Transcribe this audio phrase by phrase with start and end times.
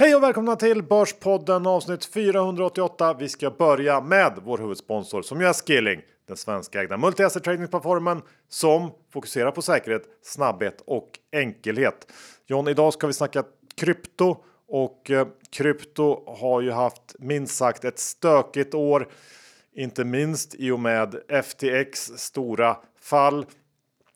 [0.00, 3.16] Hej och välkomna till Börspodden avsnitt 488.
[3.18, 9.50] Vi ska börja med vår huvudsponsor som är Skilling, den svenskägda multi-asset tradingplattformen som fokuserar
[9.50, 12.12] på säkerhet, snabbhet och enkelhet.
[12.46, 13.44] John, idag ska vi snacka
[13.76, 14.36] krypto
[14.68, 19.08] och eh, krypto har ju haft minst sagt ett stökigt år.
[19.72, 23.46] Inte minst i och med FTX stora fall.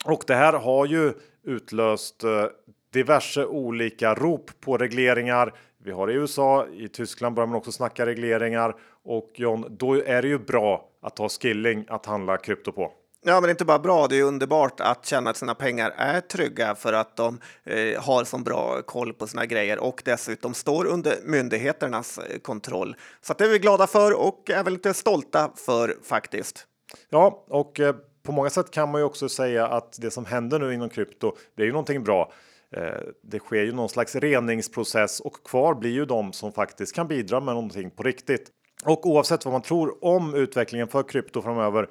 [0.04, 1.12] Och det här har ju
[1.44, 2.46] utlöst eh,
[2.92, 5.52] diverse olika rop på regleringar.
[5.84, 10.22] Vi har i USA, i Tyskland börjar man också snacka regleringar och John, då är
[10.22, 12.92] det ju bra att ha skilling att handla krypto på.
[13.24, 15.92] Ja, men det är inte bara bra, det är underbart att känna att sina pengar
[15.96, 20.54] är trygga för att de eh, har så bra koll på sina grejer och dessutom
[20.54, 22.96] står under myndigheternas eh, kontroll.
[23.20, 26.66] Så det är vi glada för och är väl lite stolta för faktiskt.
[27.10, 30.58] Ja, och eh, på många sätt kan man ju också säga att det som händer
[30.58, 32.32] nu inom krypto, det är ju någonting bra.
[32.72, 37.08] Eh, det sker ju någon slags reningsprocess och kvar blir ju de som faktiskt kan
[37.08, 38.50] bidra med någonting på riktigt.
[38.84, 41.88] Och oavsett vad man tror om utvecklingen för krypto framöver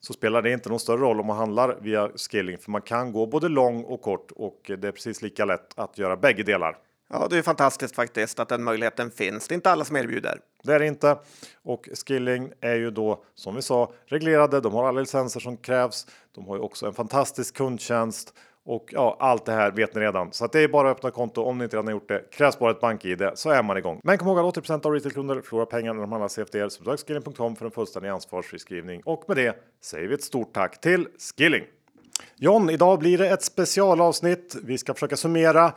[0.00, 3.12] så spelar det inte någon större roll om man handlar via skilling för man kan
[3.12, 6.76] gå både lång och kort och det är precis lika lätt att göra bägge delar.
[7.10, 9.48] Ja, det är fantastiskt faktiskt att den möjligheten finns.
[9.48, 10.40] Det är inte alla som erbjuder.
[10.62, 11.18] Det är det inte.
[11.62, 14.60] Och Skilling är ju då som vi sa reglerade.
[14.60, 16.06] De har alla licenser som krävs.
[16.34, 18.34] De har ju också en fantastisk kundtjänst
[18.66, 20.32] och ja, allt det här vet ni redan.
[20.32, 22.30] Så att det är bara att öppna konto om ni inte redan har gjort det.
[22.30, 24.00] Krävs bara ett bank-id så är man igång.
[24.04, 26.68] Men kom ihåg att 80% av retailkunder förlorar pengar när de handlar CFDR.
[26.68, 30.80] Så besök skilling.com för en fullständig ansvarsfri Och med det säger vi ett stort tack
[30.80, 31.64] till Skilling.
[32.36, 34.56] John, idag blir det ett specialavsnitt.
[34.64, 35.72] Vi ska försöka summera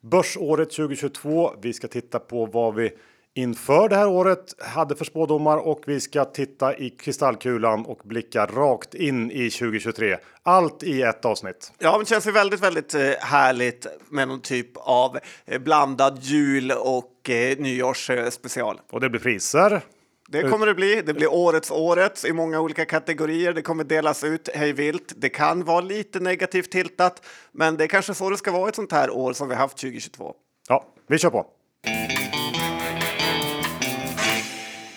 [0.00, 1.50] börsåret 2022.
[1.62, 2.92] Vi ska titta på vad vi
[3.34, 8.46] inför det här året hade för spådomar och vi ska titta i kristallkulan och blicka
[8.46, 10.16] rakt in i 2023.
[10.42, 11.72] Allt i ett avsnitt.
[11.78, 16.72] Ja, det känns ju väldigt, väldigt eh, härligt med någon typ av eh, blandad jul
[16.72, 18.80] och eh, nyårsspecial.
[18.90, 19.80] Och det blir priser.
[20.28, 21.02] Det kommer det bli.
[21.06, 23.52] Det blir årets årets i många olika kategorier.
[23.52, 25.12] Det kommer delas ut hej vilt.
[25.16, 28.76] Det kan vara lite negativt tiltat, men det är kanske så det ska vara ett
[28.76, 30.34] sånt här år som vi haft 2022.
[30.68, 31.46] Ja, vi kör på.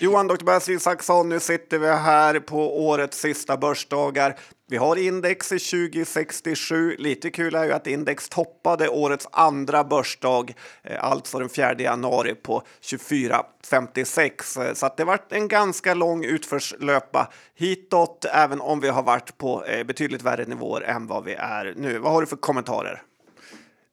[0.04, 0.44] Johan Dr.
[0.44, 4.36] Basil Saxon, nu sitter vi här på årets sista börsdagar.
[4.68, 6.96] Vi har index i 2067.
[6.98, 12.34] Lite kul är ju att index toppade årets andra börsdag, eh, alltså den 4 januari
[12.34, 14.56] på 24,56.
[14.56, 19.38] Eh, så att det varit en ganska lång utförslöpa hitåt, även om vi har varit
[19.38, 21.98] på eh, betydligt värre nivåer än vad vi är nu.
[21.98, 23.02] Vad har du för kommentarer?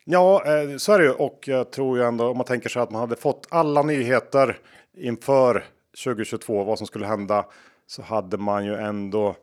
[0.03, 0.43] Ja,
[0.77, 3.01] så är det ju och jag tror ju ändå om man tänker sig att man
[3.01, 4.57] hade fått alla nyheter
[4.97, 5.65] inför
[6.03, 7.45] 2022 vad som skulle hända
[7.87, 9.35] så hade man ju ändå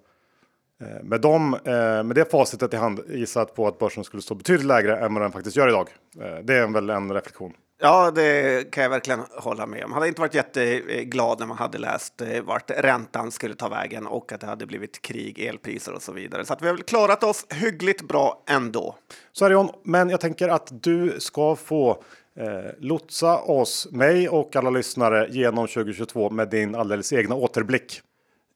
[0.81, 4.35] eh, med, dem, eh, med det facitet i hand gissat på att börsen skulle stå
[4.35, 5.89] betydligt lägre än vad den faktiskt gör idag.
[6.21, 7.53] Eh, det är väl en reflektion.
[7.81, 9.91] Ja, det kan jag verkligen hålla med om.
[9.91, 14.33] Man hade inte varit jätteglad när man hade läst vart räntan skulle ta vägen och
[14.33, 16.45] att det hade blivit krig, elpriser och så vidare.
[16.45, 18.95] Så att vi har väl klarat oss hyggligt bra ändå.
[19.33, 22.03] Så är det John, men jag tänker att du ska få
[22.39, 28.03] eh, lotsa oss, mig och alla lyssnare genom 2022 med din alldeles egna återblick.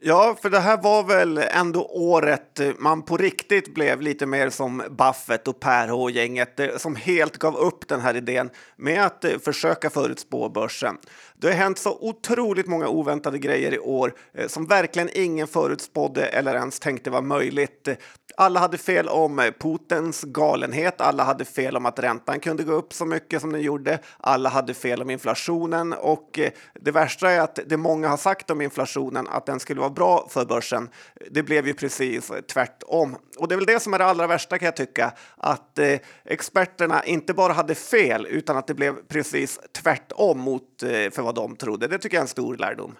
[0.04, 4.82] Ja, för det här var väl ändå året man på riktigt blev lite mer som
[4.90, 9.38] Buffett och Per H-gänget eh, som helt gav upp den här idén med att eh,
[9.38, 10.96] försöka förutspå börsen.
[11.42, 16.26] Det har hänt så otroligt många oväntade grejer i år eh, som verkligen ingen förutspådde
[16.26, 17.88] eller ens tänkte var möjligt.
[18.36, 21.00] Alla hade fel om eh, Putins galenhet.
[21.00, 23.98] Alla hade fel om att räntan kunde gå upp så mycket som den gjorde.
[24.18, 28.50] Alla hade fel om inflationen och eh, det värsta är att det många har sagt
[28.50, 30.88] om inflationen att den skulle vara bra för börsen.
[31.30, 33.16] Det blev ju precis tvärtom.
[33.38, 35.98] Och det är väl det som är det allra värsta kan jag tycka, att eh,
[36.24, 41.31] experterna inte bara hade fel utan att det blev precis tvärtom mot eh, för vad
[41.34, 41.88] de trodde.
[41.88, 42.96] Det tycker jag är en stor lärdom.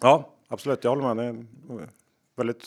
[0.00, 0.84] Ja, absolut.
[0.84, 1.46] Jag håller med.
[1.68, 1.88] Det är
[2.36, 2.64] väldigt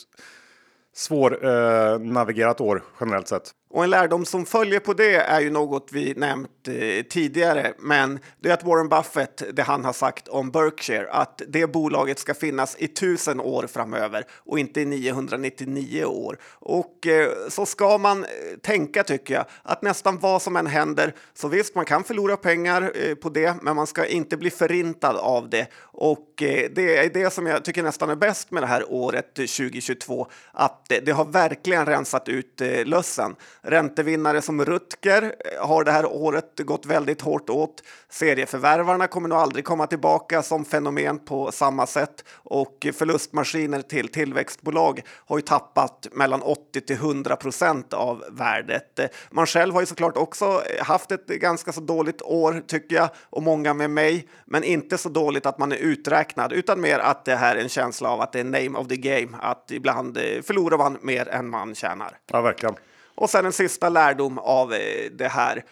[0.92, 3.54] svår eh, navigerat år generellt sett.
[3.76, 8.18] Och en lärdom som följer på det är ju något vi nämnt eh, tidigare, men
[8.40, 12.34] det är att Warren Buffett, det han har sagt om Berkshire, att det bolaget ska
[12.34, 16.38] finnas i tusen år framöver och inte i 999 år.
[16.52, 18.28] Och eh, så ska man eh,
[18.62, 22.92] tänka tycker jag, att nästan vad som än händer, så visst, man kan förlora pengar
[22.94, 25.66] eh, på det, men man ska inte bli förintad av det.
[25.78, 29.38] Och eh, det är det som jag tycker nästan är bäst med det här året
[29.38, 33.36] eh, 2022, att det, det har verkligen rensat ut eh, lössen.
[33.66, 37.82] Räntevinnare som Rutger eh, har det här året gått väldigt hårt åt.
[38.08, 45.02] Serieförvärvarna kommer nog aldrig komma tillbaka som fenomen på samma sätt och förlustmaskiner till tillväxtbolag
[45.10, 49.00] har ju tappat mellan 80 till 100 procent av värdet.
[49.30, 53.08] Man själv har ju såklart också eh, haft ett ganska så dåligt år tycker jag
[53.30, 57.24] och många med mig, men inte så dåligt att man är uträknad utan mer att
[57.24, 60.16] det här är en känsla av att det är name of the game, att ibland
[60.16, 62.18] eh, förlorar man mer än man tjänar.
[62.32, 62.74] Ja, verkligen.
[63.16, 65.62] Och sen en sista lärdom av eh, det här eh,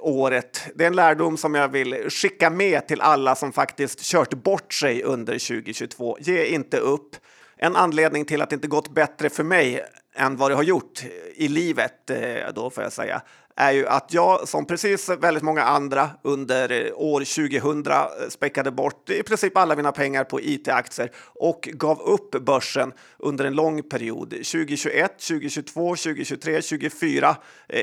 [0.00, 0.62] året.
[0.74, 4.74] Det är en lärdom som jag vill skicka med till alla som faktiskt kört bort
[4.74, 6.16] sig under 2022.
[6.20, 7.16] Ge inte upp.
[7.56, 9.84] En anledning till att det inte gått bättre för mig
[10.14, 11.04] än vad det har gjort
[11.34, 13.22] i livet, eh, då får jag säga,
[13.56, 17.20] är ju att jag som precis väldigt många andra under eh, år
[17.60, 22.92] 2000 eh, späckade bort i princip alla mina pengar på it-aktier och gav upp börsen
[23.18, 24.30] under en lång period.
[24.30, 27.36] 2021, 2022, 2023, 2024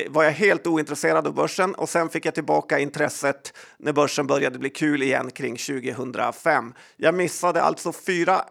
[0.09, 4.59] var jag helt ointresserad av börsen och sen fick jag tillbaka intresset när börsen började
[4.59, 6.73] bli kul igen kring 2005.
[6.97, 8.45] Jag missade alltså fyra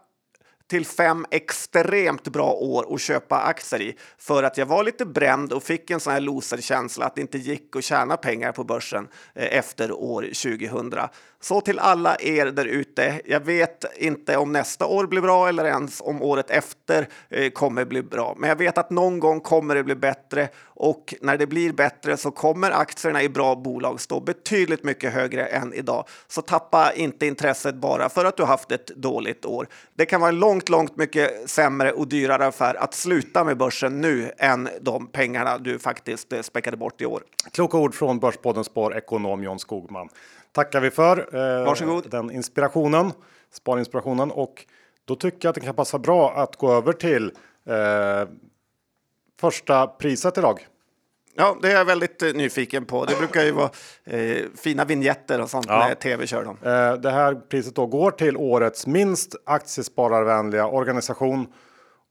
[0.71, 5.53] till fem extremt bra år att köpa aktier i för att jag var lite bränd
[5.53, 9.09] och fick en sån här loserkänsla att det inte gick att tjäna pengar på börsen
[9.35, 11.01] eh, efter år 2000.
[11.41, 13.21] Så till alla er där ute.
[13.25, 17.85] Jag vet inte om nästa år blir bra eller ens om året efter eh, kommer
[17.85, 20.49] bli bra, men jag vet att någon gång kommer det bli bättre
[20.83, 25.47] och när det blir bättre så kommer aktierna i bra bolag stå betydligt mycket högre
[25.47, 26.05] än idag.
[26.29, 29.69] Så tappa inte intresset bara för att du haft ett dåligt år.
[29.95, 34.01] Det kan vara en långt, långt mycket sämre och dyrare affär att sluta med börsen
[34.01, 37.23] nu än de pengarna du faktiskt eh, späckade bort i år.
[37.53, 40.09] Kloka ord från Börspoddens sparekonom John Skogman
[40.53, 41.19] tackar vi för.
[41.19, 42.11] Eh, Varsågod.
[42.11, 43.13] Den inspirationen,
[43.53, 44.67] sparinspirationen och
[45.05, 47.33] då tycker jag att det kan passa bra att gå över till
[47.67, 48.29] eh,
[49.41, 50.67] första priset idag.
[51.35, 53.05] Ja, det är jag väldigt eh, nyfiken på.
[53.05, 53.71] Det brukar ju vara
[54.05, 55.79] eh, fina vignetter och sånt ja.
[55.89, 56.57] när tv kör dem.
[56.63, 61.47] Eh, det här priset då går till årets minst aktiespararvänliga organisation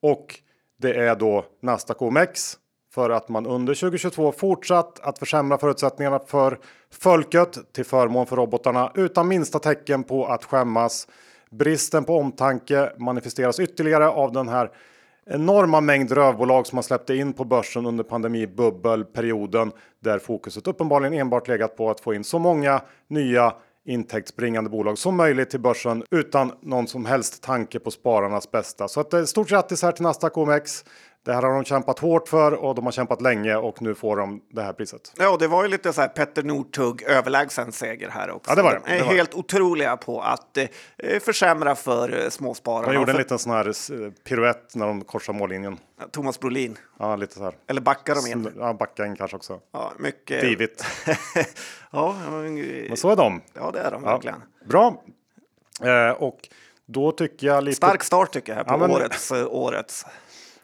[0.02, 0.40] och
[0.82, 2.58] det är då Nasdaq OMX
[2.94, 6.60] för att man under 2022 fortsatt att försämra förutsättningarna för
[6.92, 11.08] folket till förmån för robotarna utan minsta tecken på att skämmas.
[11.52, 14.72] Bristen på omtanke manifesteras ytterligare av den här
[15.30, 19.72] enorma mängd rövbolag som man släppte in på börsen under pandemibubbelperioden
[20.04, 23.54] där fokuset uppenbarligen enbart legat på att få in så många nya
[23.86, 28.88] intäktsbringande bolag som möjligt till börsen utan någon som helst tanke på spararnas bästa.
[28.88, 30.86] Så att, eh, stort grattis här till Nasdaq OMX.
[31.26, 34.18] Det här har de kämpat hårt för och de har kämpat länge och nu får
[34.18, 35.14] de det här priset.
[35.18, 38.52] Ja, det var ju lite så här Petter Northug överlägsen seger här också.
[38.52, 38.82] Ja, det var det.
[38.86, 42.88] De är det var helt otroliga på att eh, försämra för eh, småspararna.
[42.88, 45.78] De gjorde en liten sån här eh, piruett när de korsade mållinjen.
[46.12, 46.78] Thomas Brolin.
[47.00, 47.54] Ja, lite så här.
[47.68, 48.54] Eller backar de in?
[48.58, 49.60] Ja, backa in kanske också.
[49.72, 50.42] Ja, mycket.
[50.42, 50.86] Divigt.
[51.92, 52.56] ja, men...
[52.88, 53.42] men så är de.
[53.54, 54.12] Ja, det är de ja.
[54.12, 54.44] verkligen.
[54.66, 55.04] Bra.
[55.82, 56.40] Eh, och
[56.86, 57.76] då tycker jag lite...
[57.76, 58.92] Stark start tycker jag här på ja, men...
[58.92, 60.06] årets, uh, årets.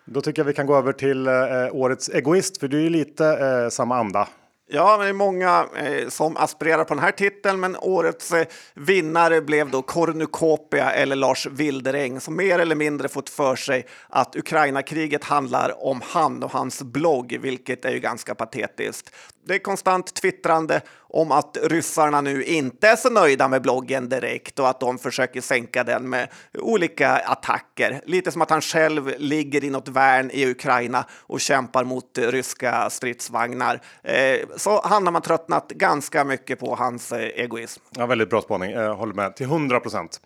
[0.05, 1.33] Då tycker jag vi kan gå över till eh,
[1.71, 4.27] årets egoist, för du är ju lite eh, samma anda.
[4.67, 9.41] Ja, det är många eh, som aspirerar på den här titeln, men årets eh, vinnare
[9.41, 15.23] blev då Cornucopia eller Lars Wildereng som mer eller mindre fått för sig att Ukraina-kriget
[15.23, 19.15] handlar om han och hans blogg, vilket är ju ganska patetiskt.
[19.47, 24.59] Det är konstant twittrande om att ryssarna nu inte är så nöjda med bloggen direkt
[24.59, 26.27] och att de försöker sänka den med
[26.59, 28.01] olika attacker.
[28.05, 32.89] Lite som att han själv ligger i något värn i Ukraina och kämpar mot ryska
[32.89, 33.81] stridsvagnar.
[34.03, 37.81] Eh, så han har man tröttnat ganska mycket på hans eh, egoism.
[37.89, 38.71] Ja, väldigt bra spaning.
[38.71, 40.21] Eh, jag håller med till 100 procent.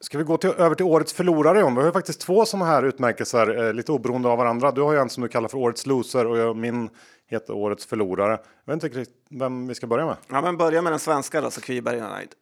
[0.00, 1.60] Ska vi gå till, över till årets förlorare?
[1.60, 1.74] John?
[1.74, 4.70] Vi har ju faktiskt två sådana här utmärkelser, eh, lite oberoende av varandra.
[4.70, 6.90] Du har ju en som du kallar för årets loser och jag, min
[7.28, 8.38] heter årets förlorare.
[8.64, 10.16] Jag vet inte riktigt vem vi ska börja med.
[10.28, 12.34] Ja, men börja med den svenska då, så Kviberg är nöjd.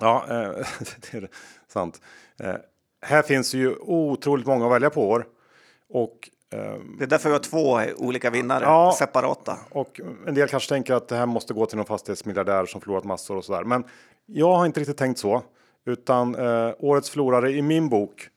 [0.00, 0.34] Ja, eh,
[1.12, 1.28] det är
[1.68, 2.00] sant.
[2.38, 2.54] Eh,
[3.02, 5.26] här finns ju otroligt många att välja på år.
[5.88, 9.58] Och, eh, det är därför vi har två olika vinnare, ja, separata.
[9.70, 13.04] Och en del kanske tänker att det här måste gå till någon fastighetsmiljardär som förlorat
[13.04, 13.64] massor och sådär.
[13.64, 13.84] Men
[14.26, 15.42] jag har inte riktigt tänkt så.
[15.84, 18.28] Utan eh, årets förlorare i min bok,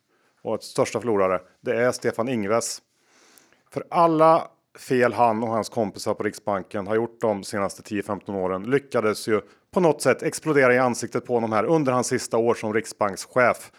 [0.43, 2.81] årets största förlorare, det är Stefan Ingves.
[3.71, 8.63] För alla fel han och hans kompisar på Riksbanken har gjort de senaste 10-15 åren
[8.63, 9.41] lyckades ju
[9.73, 13.71] på något sätt explodera i ansiktet på honom här under hans sista år som riksbankschef.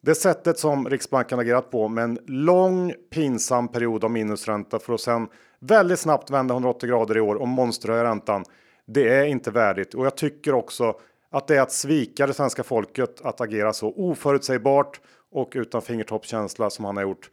[0.00, 5.00] Det sättet som Riksbanken agerat på med en lång pinsam period av minusränta för att
[5.00, 5.28] sen
[5.60, 8.44] väldigt snabbt vända 180 grader i år och monsterhöja räntan.
[8.86, 10.94] Det är inte värdigt och jag tycker också
[11.30, 15.00] att det är att svika det svenska folket att agera så oförutsägbart
[15.32, 17.30] och utan fingertoppskänsla som han har gjort.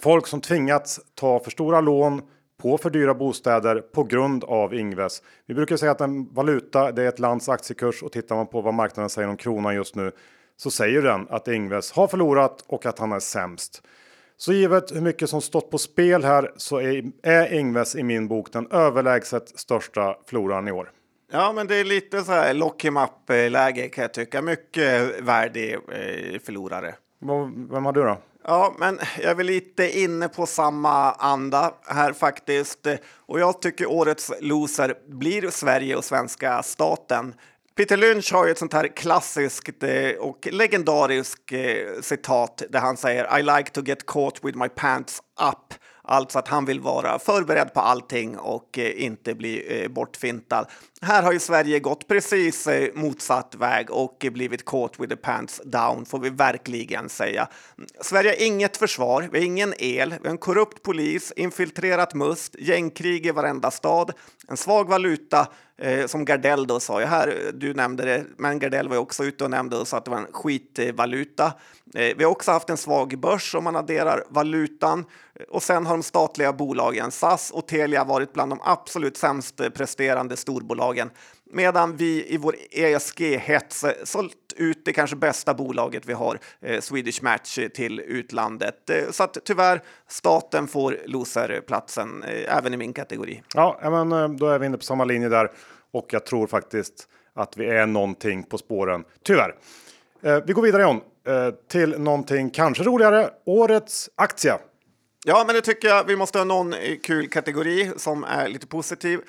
[0.00, 2.22] Folk som tvingats ta för stora lån
[2.62, 5.22] på för dyra bostäder på grund av Ingves.
[5.46, 8.60] Vi brukar säga att en valuta det är ett lands aktiekurs och tittar man på
[8.60, 10.12] vad marknaden säger om kronan just nu
[10.56, 13.82] så säger den att Ingves har förlorat och att han är sämst.
[14.36, 18.28] Så givet hur mycket som stått på spel här så är, är Ingves i min
[18.28, 20.90] bok den överlägset största floran i år.
[21.32, 23.10] Ja, men det är lite så här lock him up
[23.50, 24.42] läge kan jag tycka.
[24.42, 26.94] Mycket värdig eh, förlorare.
[27.70, 28.18] Vem har du då?
[28.46, 32.86] Ja, men jag är väl lite inne på samma anda här faktiskt.
[33.16, 37.34] Och jag tycker årets loser blir Sverige och svenska staten.
[37.76, 42.96] Peter Lynch har ju ett sånt här klassiskt eh, och legendariskt eh, citat där han
[42.96, 45.74] säger I like to get caught with my pants up.
[46.06, 50.66] Alltså att han vill vara förberedd på allting och eh, inte bli eh, bortfintad.
[51.02, 55.60] Här har ju Sverige gått precis eh, motsatt väg och blivit caught with the pants
[55.64, 57.48] down, får vi verkligen säga.
[58.00, 62.56] Sverige har inget försvar, vi har ingen el, vi har en korrupt polis, infiltrerat must,
[62.58, 64.12] gängkrig i varenda stad,
[64.48, 68.96] en svag valuta Eh, som Gardell då sa, här, du nämnde det, men Gardell var
[68.96, 71.52] också ute och nämnde och sa att det var en skitvaluta.
[71.94, 75.04] Eh, vi har också haft en svag börs om man adderar valutan
[75.48, 80.36] och sen har de statliga bolagen SAS och Telia varit bland de absolut sämst presterande
[80.36, 81.10] storbolagen
[81.54, 87.22] medan vi i vår ESG-hets sålt ut det kanske bästa bolaget vi har, eh, Swedish
[87.22, 88.90] Match, till utlandet.
[88.90, 93.42] Eh, så att tyvärr, staten får loserplatsen eh, även i min kategori.
[93.54, 95.50] Ja, men eh, då är vi inne på samma linje där
[95.92, 99.04] och jag tror faktiskt att vi är någonting på spåren.
[99.22, 99.54] Tyvärr.
[100.22, 103.30] Eh, vi går vidare John eh, till någonting kanske roligare.
[103.46, 104.54] Årets aktie.
[105.26, 106.04] Ja, men det tycker jag.
[106.04, 109.20] Vi måste ha någon kul kategori som är lite positiv.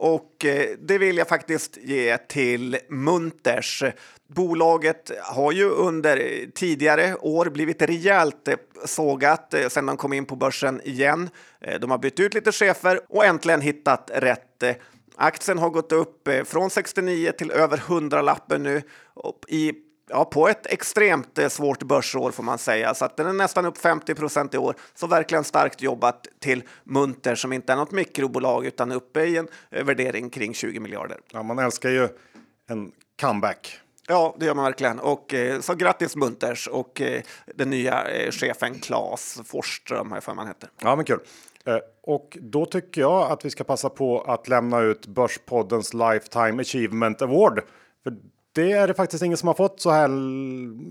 [0.00, 3.84] Och eh, det vill jag faktiskt ge till Munters.
[4.26, 10.24] Bolaget har ju under eh, tidigare år blivit rejält eh, sågat sedan de kom in
[10.24, 11.30] på börsen igen.
[11.80, 14.62] De har bytt ut lite chefer och äntligen hittat rätt.
[15.16, 18.82] Aktien har gått upp från 69 till över 100 lappen nu
[19.48, 19.72] i
[20.08, 23.66] Ja, på ett extremt eh, svårt börsår får man säga, så att den är nästan
[23.66, 24.74] upp 50 procent i år.
[24.94, 29.48] Så verkligen starkt jobbat till Munter som inte är något mikrobolag utan uppe i en
[29.70, 31.18] eh, värdering kring 20 miljarder.
[31.32, 32.08] Ja, man älskar ju
[32.68, 33.80] en comeback.
[34.08, 34.98] Ja, det gör man verkligen.
[34.98, 37.02] Och eh, så grattis Munters och
[37.54, 40.70] den nya chefen Claes Forsström, här för man heter.
[40.80, 41.20] Ja, men kul.
[42.02, 47.22] Och då tycker jag att vi ska passa på att lämna ut Börspoddens Lifetime Achievement
[47.22, 47.60] Award.
[48.04, 48.16] För
[48.58, 50.10] det är det faktiskt ingen som har fått så här,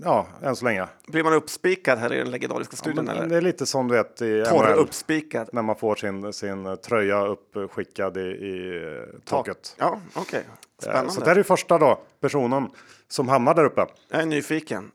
[0.04, 0.86] ja, än så länge.
[1.06, 3.06] Blir man uppspikad här i den legendariska studion?
[3.06, 3.26] Ja, eller?
[3.26, 5.48] Det är lite som du vet i Torr uppspikad.
[5.52, 8.82] När man får sin, sin tröja uppskickad i, i
[9.24, 9.76] taket.
[9.78, 10.22] Ja, okej.
[10.22, 10.42] Okay.
[10.82, 11.12] Spännande.
[11.12, 12.70] Så det är det första då, personen
[13.08, 13.86] som hamnar där uppe.
[14.10, 14.90] Jag är nyfiken.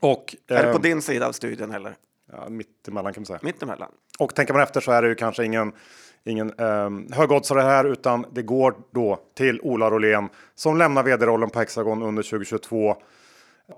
[0.00, 1.96] Och, är det på eh, din sida av studion eller?
[2.32, 3.38] Ja, mittemellan kan man säga.
[3.42, 3.90] Mittemellan.
[4.18, 5.72] Och tänker man efter så är det ju kanske ingen
[6.26, 11.58] ingen eh, högoddsare här, utan det går då till Ola Rolén som lämnar vd-rollen på
[11.58, 12.96] Hexagon under 2022.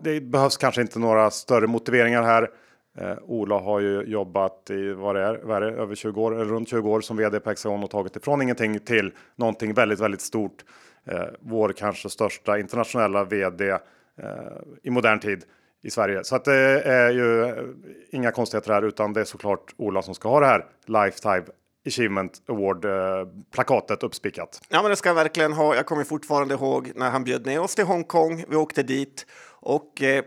[0.01, 2.51] Det behövs kanske inte några större motiveringar här.
[2.99, 6.35] Eh, Ola har ju jobbat i vad det är, vad är det, över 20 år,
[6.35, 10.01] eller runt 20 år som vd på Hexagon och tagit ifrån ingenting till någonting väldigt,
[10.01, 10.65] väldigt stort.
[11.05, 13.79] Eh, vår kanske största internationella vd eh,
[14.83, 15.45] i modern tid
[15.83, 16.25] i Sverige.
[16.25, 17.55] Så att det är ju eh,
[18.11, 21.45] inga konstigheter här, utan det är såklart Ola som ska ha det här Lifetime
[21.89, 24.61] Achievement Award-plakatet uppspikat.
[24.69, 25.75] Ja, men det ska jag verkligen ha.
[25.75, 28.45] Jag kommer fortfarande ihåg när han bjöd ner oss till Hongkong.
[28.49, 29.27] Vi åkte dit
[29.61, 30.25] och eh,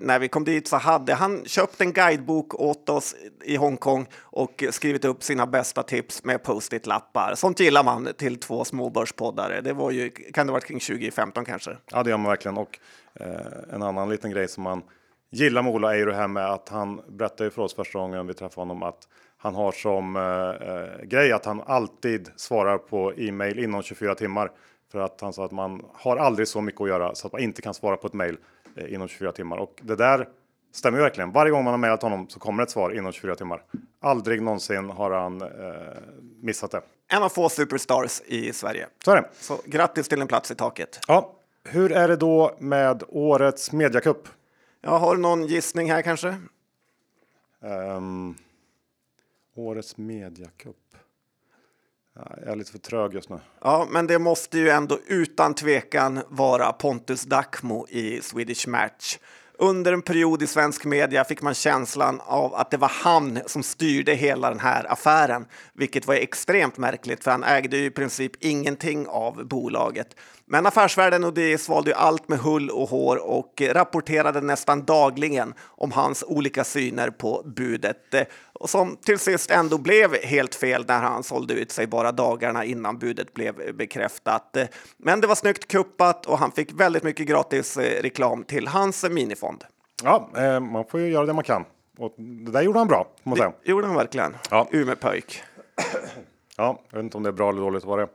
[0.00, 4.64] när vi kom dit så hade han köpt en guidebok åt oss i Hongkong och
[4.70, 7.34] skrivit upp sina bästa tips med post-it-lappar.
[7.34, 9.60] Sånt gillar man till två småbörspoddare.
[9.60, 11.76] Det var ju, kan det varit kring 2015 kanske?
[11.90, 12.58] Ja, det gör man verkligen.
[12.58, 12.78] Och
[13.14, 14.82] eh, en annan liten grej som man
[15.30, 18.26] gillar med Ola är ju det här med att han berättade för oss första gången
[18.26, 19.08] vi träffade honom att
[19.40, 24.50] han har som eh, eh, grej att han alltid svarar på e-mail inom 24 timmar.
[24.92, 27.42] För att han sa att man har aldrig så mycket att göra så att man
[27.42, 28.36] inte kan svara på ett mail
[28.76, 29.56] eh, inom 24 timmar.
[29.56, 30.28] Och det där
[30.72, 31.32] stämmer ju verkligen.
[31.32, 33.62] Varje gång man har mejlat honom så kommer ett svar inom 24 timmar.
[34.00, 35.48] Aldrig någonsin har han eh,
[36.42, 36.80] missat det.
[37.08, 38.86] En av få superstars i Sverige.
[39.04, 39.28] Så är det.
[39.32, 41.00] Så grattis till en plats i taket.
[41.08, 41.32] Ja,
[41.64, 44.28] hur är det då med årets mediacup?
[44.80, 46.36] Jag har någon gissning här kanske?
[47.60, 48.36] Um,
[49.58, 50.76] Årets mediacup.
[52.14, 53.40] Jag är lite för trög just nu.
[53.60, 59.18] Ja, men det måste ju ändå utan tvekan vara Pontus Dacmo i Swedish Match.
[59.60, 63.62] Under en period i svensk media fick man känslan av att det var han som
[63.62, 68.32] styrde hela den här affären, vilket var extremt märkligt för han ägde ju i princip
[68.40, 70.16] ingenting av bolaget.
[70.46, 75.54] Men Affärsvärlden och det svalde ju allt med hull och hår och rapporterade nästan dagligen
[75.60, 78.14] om hans olika syner på budet
[78.60, 82.64] och som till sist ändå blev helt fel när han sålde ut sig bara dagarna
[82.64, 84.56] innan budet blev bekräftat.
[84.96, 89.64] Men det var snyggt kuppat och han fick väldigt mycket gratis reklam till hans minifond.
[90.04, 91.64] Ja, eh, man får ju göra det man kan.
[91.98, 93.52] Och det där gjorde han bra, får man säga.
[93.64, 94.36] Det gjorde han verkligen.
[94.50, 94.68] Ja.
[94.70, 95.42] Umeåpöjk.
[96.56, 97.84] Ja, jag vet inte om det är bra eller dåligt.
[97.84, 98.08] Var det?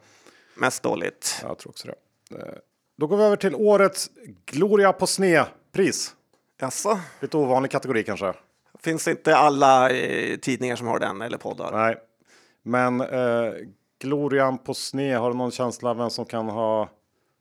[0.56, 1.40] Mest dåligt.
[1.42, 2.36] Jag tror också det.
[2.36, 2.54] Eh,
[2.98, 4.10] Då går vi över till årets
[4.46, 6.16] Gloria på sned-pris.
[6.60, 7.00] Jaså?
[7.20, 8.34] Lite ovanlig kategori kanske.
[8.80, 11.72] Finns inte alla eh, tidningar som har den eller poddar?
[11.72, 11.98] Nej,
[12.64, 13.54] men eh,
[14.00, 15.20] Glorian på sned.
[15.20, 16.90] Har du någon känsla av vem som kan ha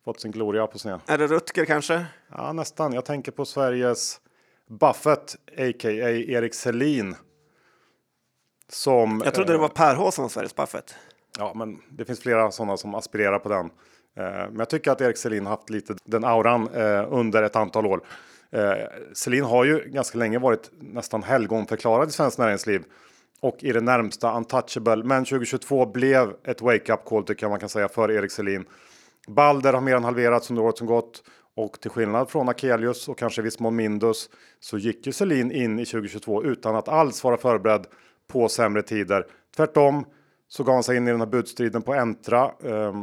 [0.05, 1.01] fått sin Gloria på sned?
[1.07, 2.07] Är det Rutger kanske?
[2.31, 2.93] Ja, nästan.
[2.93, 4.21] Jag tänker på Sveriges
[4.69, 6.11] Buffett, a.k.a.
[6.11, 7.17] Erik Selin.
[8.69, 10.95] Som, Jag trodde det eh, var Per H som var Sveriges Buffett.
[11.39, 13.67] Ja, men det finns flera sådana som aspirerar på den.
[14.17, 17.87] Eh, men jag tycker att Erik Selin haft lite den auran eh, under ett antal
[17.87, 18.01] år.
[18.53, 22.85] Eh, Selin har ju ganska länge varit nästan helgonförklarad i svenskt näringsliv
[23.41, 25.05] och i det närmsta untouchable.
[25.05, 28.65] Men 2022 blev ett wake-up call tycker jag man kan säga för Erik Selin.
[29.29, 31.23] Balder har mer än halverats under året som gått
[31.55, 34.31] och till skillnad från Akelius och kanske viss mån Mindus
[34.61, 37.87] så gick ju Selin in i 2022 utan att alls vara förberedd
[38.29, 39.27] på sämre tider.
[39.57, 40.05] Tvärtom
[40.49, 42.95] så gav han sig in i den här budstriden på Entra eh,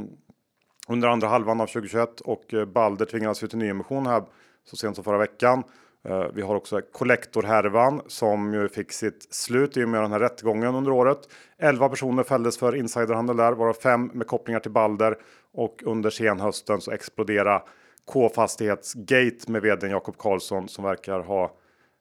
[0.87, 4.23] under andra halvan av 2021 och eh, Balder tvingades ju till nyemission här
[4.65, 5.63] så sent som förra veckan.
[6.07, 10.19] Eh, vi har också kollektorhärvan som ju fick sitt slut i och med den här
[10.19, 11.19] rättegången under året.
[11.57, 15.17] 11 personer fälldes för insiderhandel där, varav fem med kopplingar till Balder
[15.53, 17.63] och under senhösten så exploderade
[18.05, 21.51] K-fastighetsgate med vdn Jakob Karlsson som verkar ha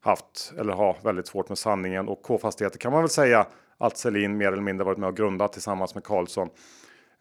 [0.01, 3.47] haft eller ha väldigt svårt med sanningen och K-fastigheter kan man väl säga
[3.79, 6.49] att Selin mer eller mindre varit med och grundat tillsammans med Karlsson.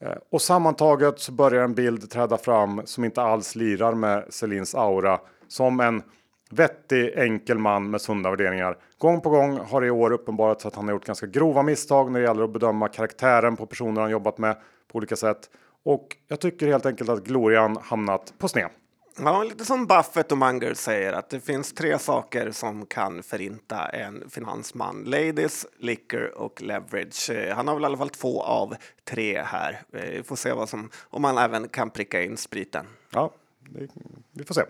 [0.01, 4.75] Eh, och sammantaget så börjar en bild träda fram som inte alls lirar med Selins
[4.75, 6.03] aura som en
[6.51, 8.77] vettig, enkel man med sunda värderingar.
[8.97, 12.11] Gång på gång har det i år uppenbarats att han har gjort ganska grova misstag
[12.11, 14.57] när det gäller att bedöma karaktären på personer han jobbat med
[14.91, 15.49] på olika sätt.
[15.85, 18.69] Och jag tycker helt enkelt att glorian hamnat på sned.
[19.19, 23.85] Ja, lite som Buffett och Munger säger att det finns tre saker som kan förinta
[23.85, 25.03] en finansman.
[25.03, 27.29] Ladies, liquor och leverage.
[27.29, 29.81] Eh, Han har väl i alla fall två av tre här.
[29.93, 32.85] Eh, Vi får se vad som, om man även kan pricka in spriten.
[33.13, 33.31] Ja,
[33.69, 33.87] det,
[34.31, 34.63] vi får se.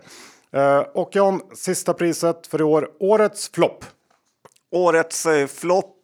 [0.50, 2.90] Eh, och John, sista priset för i år.
[2.98, 3.84] Årets flopp.
[4.70, 5.94] Årets flopp,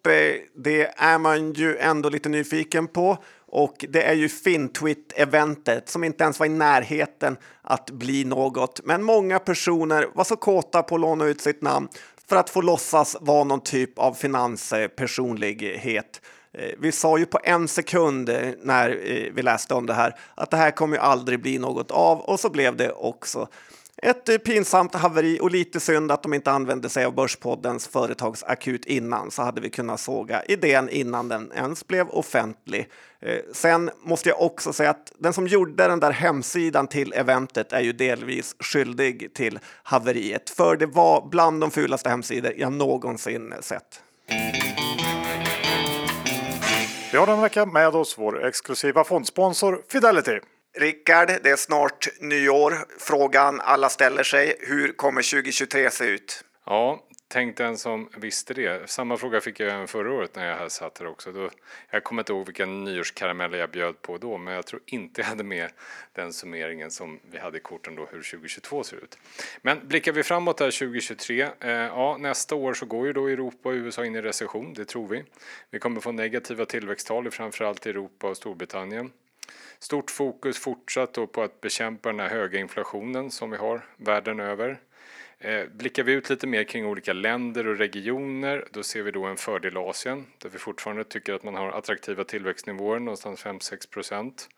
[0.54, 3.18] det är man ju ändå lite nyfiken på.
[3.54, 8.80] Och det är ju Fintwit-eventet som inte ens var i närheten att bli något.
[8.84, 11.88] Men många personer var så kåta på att låna ut sitt namn
[12.28, 16.20] för att få låtsas vara någon typ av finanspersonlighet.
[16.52, 20.18] Eh, vi sa ju på en sekund eh, när eh, vi läste om det här
[20.34, 23.48] att det här kommer ju aldrig bli något av och så blev det också.
[23.96, 29.30] Ett pinsamt haveri och lite synd att de inte använde sig av Börspoddens företagsakut innan
[29.30, 32.88] så hade vi kunnat såga idén innan den ens blev offentlig.
[33.24, 37.72] Eh, Sen måste jag också säga att den som gjorde den där hemsidan till eventet
[37.72, 43.54] är ju delvis skyldig till haveriet, för det var bland de fulaste hemsidor jag någonsin
[43.60, 44.00] sett.
[47.12, 50.40] Vi har den veckan med oss vår exklusiva fondsponsor Fidelity.
[50.78, 52.74] Rickard, det är snart nyår.
[52.98, 56.44] Frågan alla ställer sig, hur kommer 2023 se ut?
[56.66, 58.90] Ja, tänk den som visste det.
[58.90, 61.32] Samma fråga fick jag även förra året när jag här satt här också.
[61.32, 61.50] Då,
[61.90, 65.28] jag kommer inte ihåg vilken nyårskaramell jag bjöd på då, men jag tror inte jag
[65.28, 65.70] hade med
[66.12, 69.18] den summeringen som vi hade i korten då hur 2022 ser ut.
[69.62, 73.68] Men blickar vi framåt här 2023, eh, ja nästa år så går ju då Europa
[73.68, 75.24] och USA in i recession, det tror vi.
[75.70, 79.10] Vi kommer få negativa tillväxttal i framförallt Europa och Storbritannien.
[79.78, 84.40] Stort fokus fortsatt då på att bekämpa den här höga inflationen som vi har världen
[84.40, 84.80] över.
[85.44, 89.24] Eh, blickar vi ut lite mer kring olika länder och regioner då ser vi då
[89.24, 94.48] en fördel Asien där vi fortfarande tycker att man har attraktiva tillväxtnivåer någonstans 5-6 procent.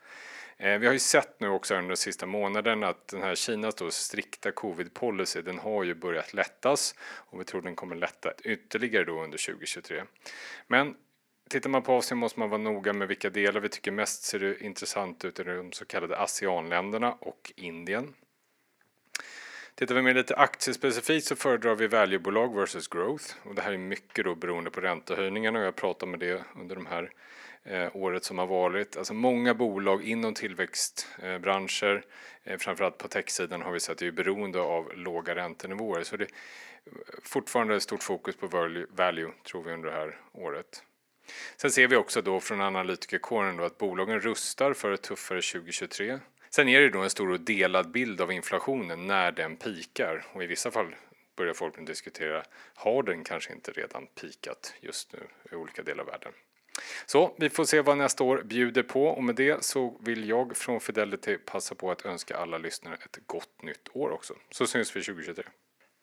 [0.57, 3.75] Eh, vi har ju sett nu också under de sista månaderna att den här Kinas
[3.75, 9.05] då strikta covid-policy den har ju börjat lättas och vi tror den kommer lätta ytterligare
[9.05, 10.03] då under 2023.
[10.67, 10.95] Men
[11.51, 14.63] Tittar man på Asien måste man vara noga med vilka delar vi tycker mest ser
[14.63, 18.15] intressant ut i de så kallade ASEAN-länderna och Indien.
[19.79, 23.79] Tittar vi mer lite aktiespecifikt så föredrar vi valuebolag versus growth och det här är
[23.79, 27.11] mycket då beroende på räntehöjningarna och jag pratar med det under de här
[27.65, 28.97] eh, året som har varit.
[28.97, 32.05] Alltså många bolag inom tillväxtbranscher,
[32.45, 36.31] eh, framförallt på techsidan har vi sett är beroende av låga räntenivåer så det är
[37.23, 40.83] fortfarande stort fokus på value, value tror vi under det här året.
[41.57, 46.19] Sen ser vi också då från analytikerkåren då att bolagen rustar för ett tuffare 2023.
[46.51, 50.43] Sen är det då en stor och delad bild av inflationen när den pikar och
[50.43, 50.95] i vissa fall
[51.37, 52.43] börjar folk nu diskutera,
[52.75, 55.19] har den kanske inte redan pikat just nu
[55.53, 56.33] i olika delar av världen?
[57.07, 60.57] Så vi får se vad nästa år bjuder på och med det så vill jag
[60.57, 64.35] från Fidelity passa på att önska alla lyssnare ett gott nytt år också.
[64.51, 65.45] Så syns vi 2023.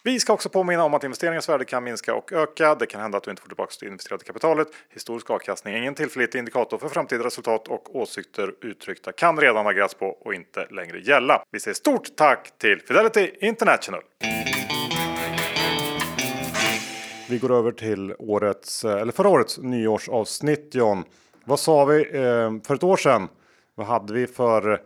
[0.06, 2.76] Vi ska också påminna om att investeringens värde kan minska och öka.
[2.76, 4.68] Det kan hända att du inte får tillbaka det investerade kapitalet.
[4.90, 9.88] Historisk avkastning är ingen tillförlitlig indikator för framtida resultat och åsikter uttryckta kan redan ha
[10.00, 11.44] på och inte längre gälla.
[11.52, 14.02] Vi säger stort tack till Fidelity International!
[17.30, 21.04] Vi går över till årets, eller förra årets nyårsavsnitt John.
[21.46, 23.28] Vad sa vi eh, för ett år sedan?
[23.76, 24.82] Vad hade vi för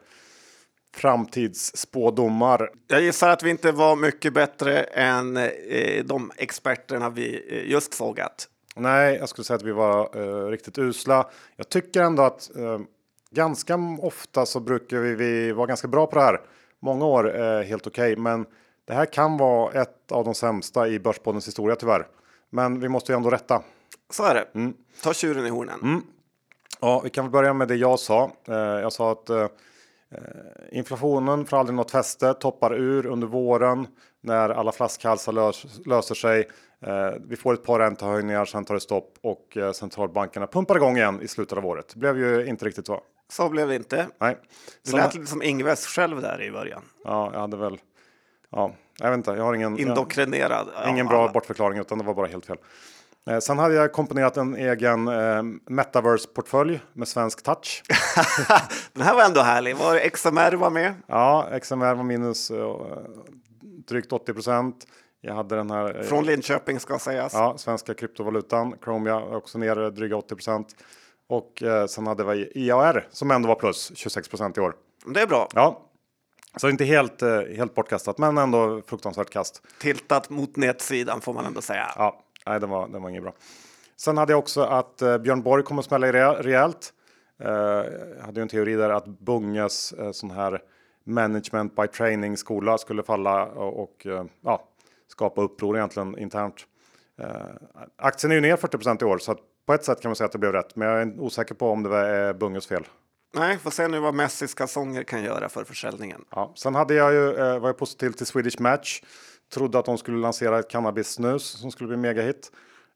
[0.98, 2.72] framtidsspådomar?
[2.88, 7.94] Jag gissar att vi inte var mycket bättre än eh, de experterna vi eh, just
[7.94, 8.48] sågat.
[8.76, 11.28] Nej, jag skulle säga att vi var eh, riktigt usla.
[11.56, 12.80] Jag tycker ändå att eh,
[13.32, 16.42] ganska ofta så brukar vi, vi vara ganska bra på det här.
[16.80, 18.46] Många år helt okej, okay, men
[18.88, 22.08] det här kan vara ett av de sämsta i Börspoddens historia tyvärr.
[22.50, 23.64] Men vi måste ju ändå rätta.
[24.10, 24.48] Så är det.
[24.54, 24.74] Mm.
[25.04, 25.80] Ta tjuren i hornen.
[25.82, 26.02] Mm.
[26.82, 28.32] Ja, vi kan väl börja med det jag sa.
[28.48, 29.48] Eh, jag sa att eh,
[30.72, 33.88] inflationen får aldrig något fäste, toppar ur under våren
[34.22, 36.48] när alla flaskhalsar lös, löser sig.
[36.82, 40.98] Eh, vi får ett par räntehöjningar, sen tar det stopp och eh, centralbankerna pumpar igång
[40.98, 41.92] igen i slutet av året.
[41.94, 43.02] Det blev ju inte riktigt så.
[43.30, 44.08] Så blev det inte.
[44.20, 44.38] Nej.
[44.86, 46.82] Det lät lite som Ingves själv där i början.
[47.04, 47.78] Ja, jag hade väl.
[48.50, 49.32] Ja, jag vet inte.
[49.32, 49.80] Jag har ingen.
[49.80, 50.68] Indoktrinerad.
[50.76, 52.58] Jag, ingen bra bortförklaring, utan det var bara helt fel.
[53.28, 57.84] Eh, sen hade jag komponerat en egen eh, metaverse-portfölj med svensk touch.
[58.94, 59.76] Den här var ändå härlig.
[59.76, 60.94] Var XMR var med?
[61.08, 62.78] Ja, XMR var minus eh,
[63.88, 64.88] drygt 80 procent.
[65.22, 66.00] Jag hade den här.
[66.00, 67.34] Eh, Från Linköping ska sägas.
[67.34, 68.76] Ja, svenska kryptovalutan.
[68.84, 70.76] Chromia också ner dryga 80 procent.
[71.30, 74.74] Och eh, sen hade vi IAR som ändå var plus 26 procent i år.
[75.14, 75.48] Det är bra.
[75.54, 75.84] Ja,
[76.56, 79.62] så inte helt, eh, helt bortkastat, men ändå fruktansvärt kast.
[79.80, 81.88] Tiltat mot nätsidan får man ändå säga.
[81.96, 83.34] Ja, nej, det var, det var inget bra.
[83.96, 86.94] Sen hade jag också att eh, Björn Borg kommer att smälla rejält.
[87.40, 87.52] Eh,
[88.18, 90.62] jag hade ju en teori där att Bunges eh, sån här
[91.04, 94.68] management by training skola skulle falla och, och eh, ja,
[95.08, 96.66] skapa uppror egentligen internt.
[97.20, 97.28] Eh,
[97.98, 100.26] aktien är ju ner 40 i år så att på ett sätt kan man säga
[100.26, 102.84] att det blev rätt, men jag är osäker på om det var Bunges fel.
[103.36, 106.26] Nej, får se nu vad Messis kalsonger kan göra för försäljningen.
[106.30, 109.02] Ja, sen hade jag ju, eh, var jag positiv till Swedish Match.
[109.54, 112.52] Trodde att de skulle lansera ett cannabis-snus som skulle bli megahit.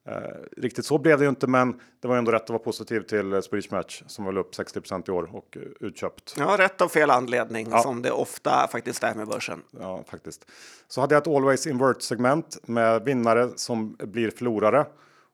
[0.08, 0.14] Eh,
[0.56, 3.32] riktigt så blev det ju inte, men det var ändå rätt att vara positiv till
[3.32, 6.34] eh, Swedish Match som var upp 60% i år och uh, utköpt.
[6.38, 7.82] Ja, rätt av fel anledning ja.
[7.82, 9.62] som det ofta faktiskt är med börsen.
[9.80, 10.46] Ja, faktiskt.
[10.88, 14.86] Så hade jag ett Always Invert segment med vinnare som blir förlorare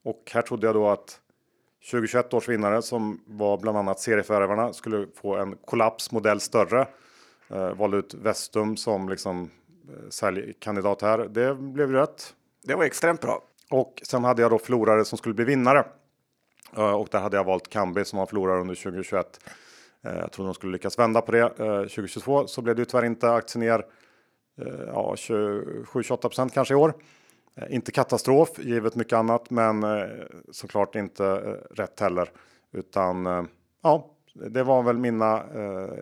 [0.04, 1.20] och här trodde jag då att
[1.90, 6.86] 2021 års vinnare som var bland annat serieförvärvarna skulle få en kollapsmodell större.
[7.48, 9.48] Eh, valde ut Vestum som liksom eh,
[10.10, 11.18] säljkandidat här.
[11.18, 12.34] Det blev rätt.
[12.62, 13.42] Det var extremt bra.
[13.70, 15.84] Och sen hade jag då förlorare som skulle bli vinnare.
[16.76, 19.40] Eh, och där hade jag valt Kambi som var förlorare under 2021.
[20.04, 21.40] Eh, jag trodde de skulle lyckas vända på det.
[21.40, 23.86] Eh, 2022 så blev det ju tyvärr inte aktien ner
[24.60, 26.94] eh, ja, 27-28 kanske i år.
[27.60, 30.06] Eh, inte katastrof givet mycket annat, men eh,
[30.50, 32.30] såklart inte eh, rätt heller.
[32.72, 33.48] Utan
[33.82, 35.44] ja, det var väl mina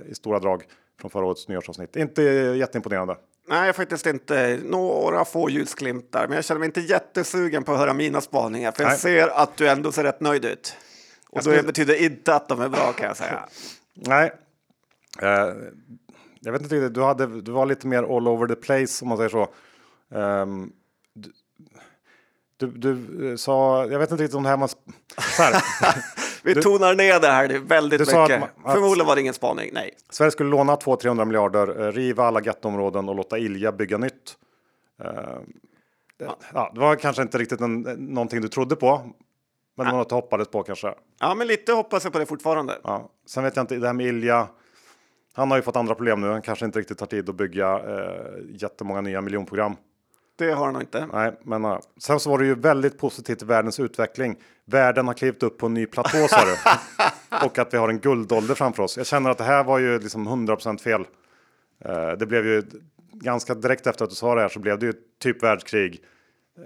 [0.06, 0.64] i stora drag
[1.00, 1.96] från förra årets nyårsavsnitt.
[1.96, 3.16] Inte jätteimponerande.
[3.48, 4.60] Nej, faktiskt inte.
[4.64, 8.82] Några få ljusglimtar, men jag känner mig inte jättesugen på att höra mina spaningar, för
[8.82, 8.98] jag Nej.
[8.98, 10.76] ser att du ändå ser rätt nöjd ut.
[11.30, 11.56] Och skulle...
[11.56, 13.48] det betyder inte att de är bra kan jag säga.
[13.94, 14.32] Nej.
[15.22, 15.28] Uh,
[16.40, 19.08] jag vet inte riktigt, du, hade, du var lite mer all over the place om
[19.08, 19.48] man säger så.
[20.08, 20.72] Um,
[22.56, 24.70] du, du sa, jag vet inte riktigt om det här var...
[25.38, 25.62] Här.
[26.46, 28.14] Vi du, tonar ner det här väldigt mycket.
[28.14, 29.94] Att, att, Förmodligen var det ingen spaning, nej.
[30.10, 34.36] Sverige skulle låna 200-300 miljarder, eh, riva alla gettoområden och låta Ilja bygga nytt.
[35.04, 35.10] Uh,
[36.18, 36.38] ja.
[36.54, 36.70] ja.
[36.74, 39.10] det var kanske inte riktigt en, någonting du trodde på.
[39.76, 40.94] Men något du hoppades på kanske.
[41.20, 42.78] Ja, men lite hoppas jag på det fortfarande.
[42.84, 43.10] Ja.
[43.26, 44.48] Sen vet jag inte, det här med Ilja.
[45.32, 46.28] Han har ju fått andra problem nu.
[46.28, 49.76] Han kanske inte riktigt har tid att bygga eh, jättemånga nya miljonprogram.
[50.38, 51.08] Det har han nog inte.
[51.12, 54.36] Nej, men uh, sen så var det ju väldigt positivt i världens utveckling.
[54.66, 56.56] Världen har klivit upp på en ny platå sa du.
[57.46, 58.96] och att vi har en guldålder framför oss.
[58.96, 61.00] Jag känner att det här var ju liksom 100% fel.
[61.00, 62.62] Uh, det blev ju
[63.12, 66.02] ganska direkt efter att du sa det här så blev det ju typ världskrig.
[66.58, 66.64] Uh,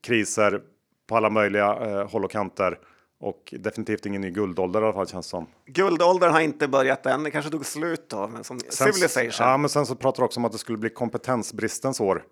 [0.00, 0.60] kriser
[1.06, 2.78] på alla möjliga uh, håll och kanter.
[3.20, 5.46] Och definitivt ingen ny guldålder i alla fall känns som.
[5.66, 7.22] Guldåldern har inte börjat än.
[7.22, 8.28] Det kanske tog slut då.
[8.28, 9.46] Men som sen, Civilization.
[9.46, 12.24] Ja, men sen så pratar du också om att det skulle bli kompetensbristens år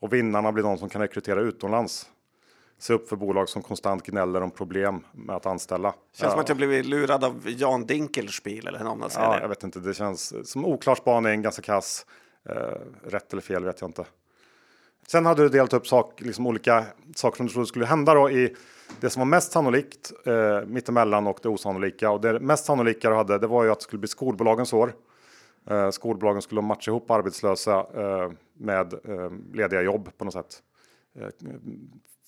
[0.00, 2.06] och vinnarna blir de som kan rekrytera utomlands.
[2.82, 5.94] Se upp för bolag som konstant gnäller om problem med att anställa.
[6.12, 9.04] Känns som att jag blivit lurad av Jan Dinkelspiel eller någon.
[9.14, 9.40] Ja, det.
[9.40, 12.06] jag vet inte, det känns som oklar spaning, ganska kass.
[12.48, 12.54] Eh,
[13.02, 14.04] rätt eller fel vet jag inte.
[15.06, 16.84] Sen hade du delat upp sak, liksom olika
[17.16, 18.54] saker som du trodde skulle hända då i
[19.00, 22.10] det som var mest sannolikt, eh, mittemellan och det osannolika.
[22.10, 24.92] Och det mest sannolika du hade, det var ju att det skulle bli skolbolagens år.
[25.70, 30.62] Eh, skolbolagen skulle matcha ihop arbetslösa eh, med eh, lediga jobb på något sätt.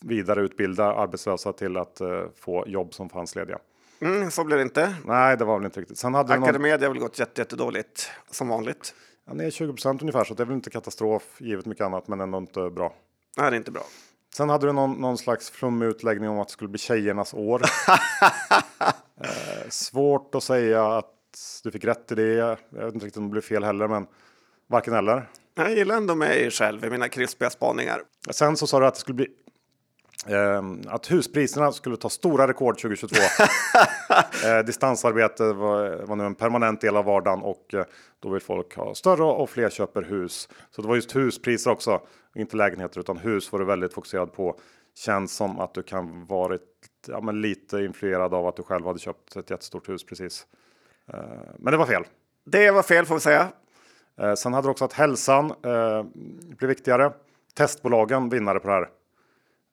[0.05, 3.59] Vidareutbilda arbetslösa till att eh, få jobb som fanns lediga.
[4.01, 4.95] Mm, så blir det inte.
[5.05, 5.99] Nej, det var väl inte riktigt.
[5.99, 8.95] Sen hade någon, Academedia har väl gått jätte, jättedåligt som vanligt.
[9.27, 12.21] ja, ner 20 procent ungefär, så det är väl inte katastrof givet mycket annat, men
[12.21, 12.95] ändå inte bra.
[13.37, 13.85] Nej, det är inte bra.
[14.37, 17.63] Sen hade du någon, någon slags flummig utläggning om att det skulle bli tjejernas år.
[19.21, 21.11] eh, svårt att säga att
[21.63, 22.35] du fick rätt i det.
[22.35, 24.07] Jag vet inte riktigt om det blev fel heller, men
[24.67, 25.29] varken eller.
[25.55, 28.03] Jag gillar ändå mig själv i mina krispiga spaningar.
[28.31, 29.29] Sen så sa du att det skulle bli
[30.87, 33.17] att huspriserna skulle ta stora rekord 2022.
[34.47, 37.85] eh, distansarbete var, var nu en permanent del av vardagen och eh,
[38.21, 40.49] då vill folk ha större och fler köper hus.
[40.71, 42.01] Så det var just huspriser också,
[42.35, 44.59] inte lägenheter utan hus var du väldigt fokuserad på.
[44.95, 46.63] Känns som att du kan varit
[47.07, 50.47] ja, men lite influerad av att du själv hade köpt ett jättestort hus precis.
[51.13, 51.19] Eh,
[51.59, 52.05] men det var fel.
[52.45, 53.49] Det var fel får vi säga.
[54.37, 56.03] Sen hade du också att hälsan eh,
[56.57, 57.13] blir viktigare.
[57.55, 58.89] Testbolagen vinnare på det här.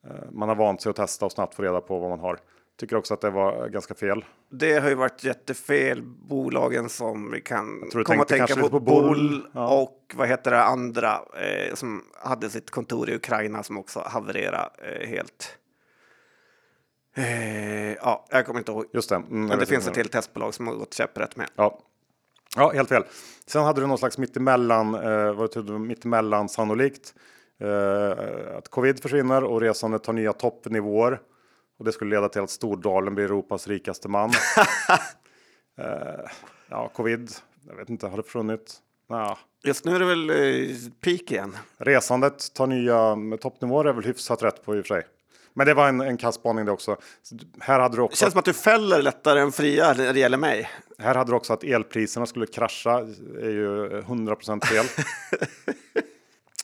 [0.06, 2.38] Eh, man har vant sig att testa och snabbt få reda på vad man har.
[2.80, 4.24] Tycker också att det var ganska fel.
[4.50, 6.02] Det har ju varit jättefel.
[6.02, 8.68] Bolagen som vi kan komma att tänka på.
[8.68, 8.80] på.
[8.80, 9.82] Bull Ja.
[9.82, 14.70] och vad heter det andra eh, som hade sitt kontor i Ukraina som också havererade
[14.78, 15.58] eh, helt.
[17.16, 18.84] Eh, ja, jag kommer inte ihåg.
[18.92, 19.14] Just det.
[19.16, 21.48] Mm, Men det finns ett till testbolag som har gått käpprätt med.
[21.56, 21.78] Ja.
[22.56, 23.04] ja, helt fel.
[23.46, 27.14] Sen hade du någon slags mittemellan, eh, vad du, mittemellan sannolikt.
[27.62, 31.20] Eh, att covid försvinner och resandet tar nya toppnivåer.
[31.78, 34.30] Och det skulle leda till att Stordalen blir Europas rikaste man.
[35.78, 36.30] eh,
[36.70, 37.30] ja, covid.
[37.68, 38.76] Jag vet inte, har det försvunnit?
[39.10, 39.38] Nah.
[39.64, 41.56] Just nu är det väl eh, peak igen.
[41.78, 45.06] Resandet tar nya toppnivåer är väl hyfsat rätt på i och för sig.
[45.54, 46.96] Men det var en, en kass spaning det också.
[47.22, 50.12] Så Här hade, du Det också känns som att du fäller lättare än friar när
[50.12, 50.70] det gäller mig.
[50.98, 52.98] här hade du också att elpriserna skulle krascha.
[53.40, 54.86] är ju 100% fel.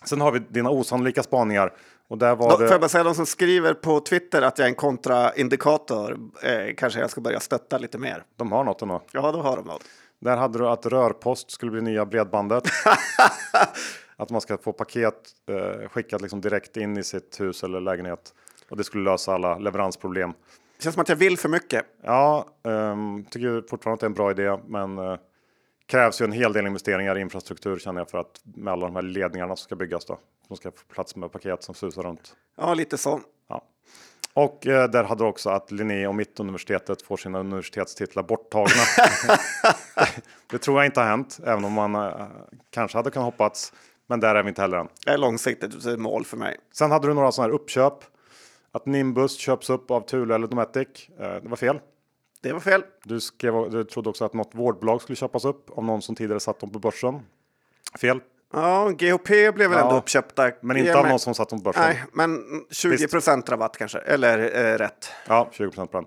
[0.08, 1.72] Sen har vi dina osannolika spaningar.
[2.08, 2.78] Och där var Då, får jag det...
[2.78, 7.10] bara säga, de som skriver på Twitter att jag är en kontraindikator, eh, kanske jag
[7.10, 8.24] ska börja stötta lite mer.
[8.36, 9.02] De har något ändå.
[9.12, 9.84] Ja, då har de något.
[10.20, 12.64] Där hade du att rörpost skulle bli nya bredbandet.
[14.16, 15.14] att man ska få paket
[15.50, 18.34] eh, skickat liksom direkt in i sitt hus eller lägenhet.
[18.70, 20.32] Och det skulle lösa alla leveransproblem.
[20.76, 21.84] Det känns som att jag vill för mycket.
[22.02, 25.16] Ja, um, tycker fortfarande att det är en bra idé, men eh,
[25.88, 28.94] krävs ju en hel del investeringar i infrastruktur känner jag för att med alla de
[28.94, 30.18] här ledningarna som ska byggas då.
[30.46, 32.36] Som ska få plats med paket som susar runt.
[32.56, 33.20] Ja, lite så.
[33.48, 33.64] Ja.
[34.32, 38.82] Och eh, där hade du också att Linné och Mittuniversitetet får sina universitetstitlar borttagna.
[40.50, 42.26] det tror jag inte har hänt, även om man eh,
[42.70, 43.72] kanske hade kunnat hoppats.
[44.06, 44.88] Men där är vi inte heller än.
[45.04, 46.56] Det är långsiktigt ett mål för mig.
[46.72, 47.94] Sen hade du några sådana här uppköp.
[48.72, 51.08] Att Nimbus köps upp av Thule eller Dometic.
[51.18, 51.80] Eh, det var fel.
[52.40, 52.82] Det var fel.
[53.04, 56.40] Du, skrev, du trodde också att något vårdbolag skulle köpas upp av någon som tidigare
[56.40, 57.20] satt dem på börsen.
[58.00, 58.20] Fel,
[58.52, 60.50] Ja, GHP blev väl Ja, ändå uppköpta.
[60.60, 61.82] men inte av någon som satt dem på börsen.
[61.82, 63.98] Nej, men 20 procent rabatt kanske.
[63.98, 65.10] Eller eh, rätt.
[65.26, 66.06] Ja, 20 på den.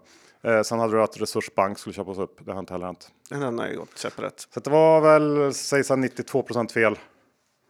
[0.54, 2.46] Eh, sen hade du att Resursbank skulle köpas upp.
[2.46, 3.12] Det har inte heller hänt.
[3.30, 4.48] Den har ju gått käpprätt.
[4.54, 7.00] Så det var väl, säg så här, 92% fel.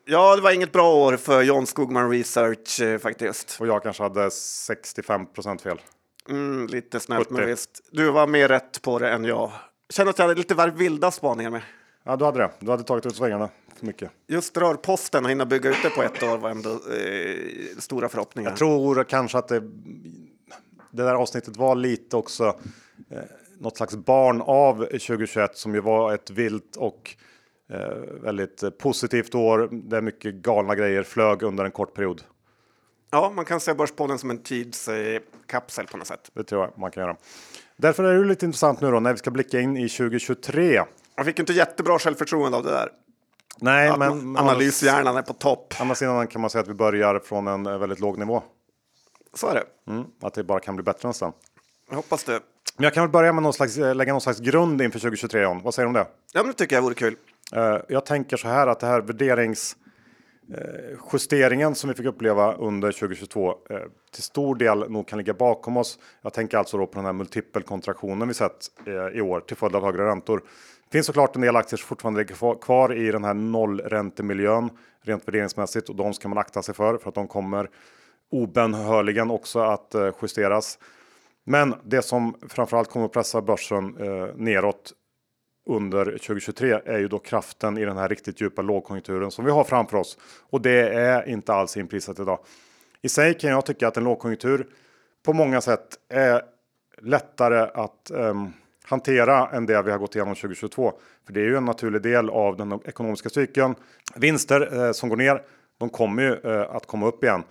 [0.06, 3.58] Ja, det var inget bra år för John Skogman Research eh, faktiskt.
[3.60, 5.82] Och jag kanske hade 65% fel.
[6.30, 7.50] Mm, lite snällt, men 70.
[7.52, 7.90] visst.
[7.92, 9.52] Du var mer rätt på det än jag.
[9.90, 11.62] Känner att jag hade lite väl vilda spaningar med.
[12.04, 12.52] Ja, du hade det.
[12.60, 14.12] Du hade tagit ut svängarna för mycket.
[14.28, 18.50] Just rörposten och hinna bygga ut det på ett år var ändå eh, stora förhoppningar.
[18.50, 19.60] Jag tror kanske att det,
[20.92, 22.60] det där avsnittet var lite också
[23.10, 23.18] eh,
[23.60, 27.16] något slags barn av 2021 som ju var ett vilt och
[27.70, 32.22] eh, väldigt positivt år där mycket galna grejer flög under en kort period.
[33.12, 36.32] Ja, man kan se Börspodden som en tidskapsel kapsel på något sätt.
[36.34, 37.16] Det tror jag man kan göra.
[37.78, 40.84] Därför är det lite intressant nu då när vi ska blicka in i 2023.
[41.16, 42.90] Jag fick inte jättebra självförtroende av det där.
[43.58, 45.74] Nej, Att men analyshjärnan är på topp.
[45.80, 48.44] Andra sidan kan man säga att vi börjar från en eh, väldigt låg nivå.
[49.34, 49.92] Så är det.
[49.92, 51.34] Mm, att det bara kan bli bättre nästan.
[51.90, 52.40] Jag hoppas det.
[52.78, 55.42] Men jag kan väl börja med någon slags, eh, lägga någon slags grund inför 2023.
[55.42, 55.62] John.
[55.64, 56.08] Vad säger du om det?
[56.34, 57.16] Ja, men det tycker jag vore kul.
[57.56, 59.76] Eh, Jag tänker så här att det här värderings
[60.58, 63.78] Eh, justeringen som vi fick uppleva under 2022 eh,
[64.12, 66.00] till stor del nog kan ligga bakom oss.
[66.22, 69.76] Jag tänker alltså då på den här multipelkontraktionen vi sett eh, i år till följd
[69.76, 70.44] av högre räntor.
[70.90, 74.70] Det finns såklart en del aktier som fortfarande ligger kvar- i den här nollräntemiljön
[75.04, 77.70] rent värderingsmässigt och de ska man akta sig för för att de kommer
[78.32, 80.80] obenhörligen också att justeras.
[81.44, 84.94] Men det som framförallt kommer att pressa börsen eh, neråt
[85.66, 89.64] under 2023 är ju då kraften i den här riktigt djupa lågkonjunkturen som vi har
[89.64, 90.18] framför oss.
[90.50, 92.40] Och det är inte alls inprisat idag.
[93.02, 94.68] I sig kan jag tycka att en lågkonjunktur
[95.24, 96.42] på många sätt är
[97.02, 100.94] lättare att um, hantera än det vi har gått igenom 2022.
[101.26, 103.76] För det är ju en naturlig del av den ekonomiska cykeln.
[104.16, 105.42] Vinster eh, som går ner,
[105.78, 107.44] de kommer ju eh, att komma upp igen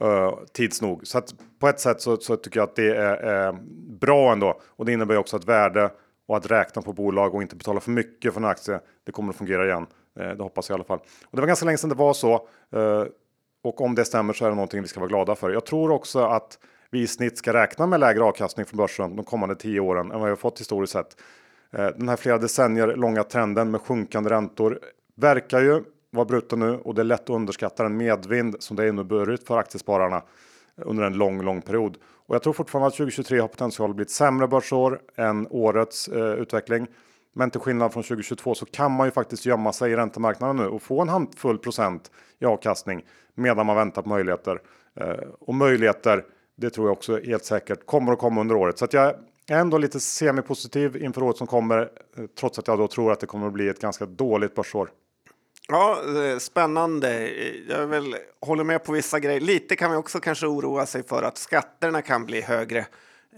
[0.00, 1.06] eh, tids nog.
[1.06, 3.56] Så att på ett sätt så, så tycker jag att det är, är,
[4.00, 4.60] bra ändå.
[4.66, 5.90] Och det innebär också att värde
[6.26, 8.80] och att räkna på bolag och inte betala för mycket för en aktie.
[9.04, 9.86] Det kommer att fungera igen.
[10.20, 10.98] Eh, det hoppas jag i alla fall.
[10.98, 12.34] Och det var ganska länge sedan det var så.
[12.72, 13.04] Eh,
[13.64, 15.50] och om det stämmer så är det någonting vi ska vara glada för.
[15.50, 16.58] Jag tror också att
[16.90, 20.18] vi i snitt ska räkna med lägre avkastning från börsen de kommande tio åren än
[20.18, 21.16] vad vi har fått historiskt sett.
[21.70, 24.80] Eh, den här flera decennier långa trenden med sjunkande räntor
[25.14, 28.88] verkar ju vara bruten nu och det är lätt att underskatta den medvind som det
[28.88, 30.22] inneburit för aktiespararna
[30.76, 31.96] under en lång, lång period.
[32.32, 36.08] Och jag tror fortfarande att 2023 har potential att bli ett sämre börsår än årets
[36.08, 36.86] eh, utveckling.
[37.34, 40.66] Men till skillnad från 2022 så kan man ju faktiskt gömma sig i räntemarknaden nu
[40.66, 44.60] och få en handfull procent i avkastning medan man väntar på möjligheter.
[44.94, 46.24] Eh, och möjligheter,
[46.56, 48.78] det tror jag också helt säkert kommer att komma under året.
[48.78, 49.14] Så att jag
[49.48, 51.78] är ändå lite semipositiv inför året som kommer,
[52.16, 54.90] eh, trots att jag då tror att det kommer att bli ett ganska dåligt börsår.
[55.68, 56.02] Ja,
[56.38, 57.30] spännande.
[57.68, 59.40] Jag vill håller med på vissa grejer.
[59.40, 62.86] Lite kan vi också kanske oroa sig för att skatterna kan bli högre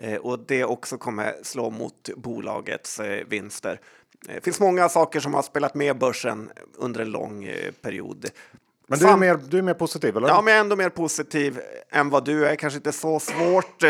[0.01, 3.81] eh, och det också kommer slå mot bolagets eh, vinster.
[4.21, 8.27] Det finns många saker som har spelat med börsen under en lång eh, period.
[8.87, 10.17] Men du är, mer, du är mer positiv?
[10.17, 10.29] Eller?
[10.29, 11.61] Ja, men jag är ändå mer positiv
[11.91, 12.57] än vad du är.
[12.57, 13.85] Kanske inte så svårt.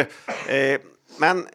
[1.18, 1.46] Men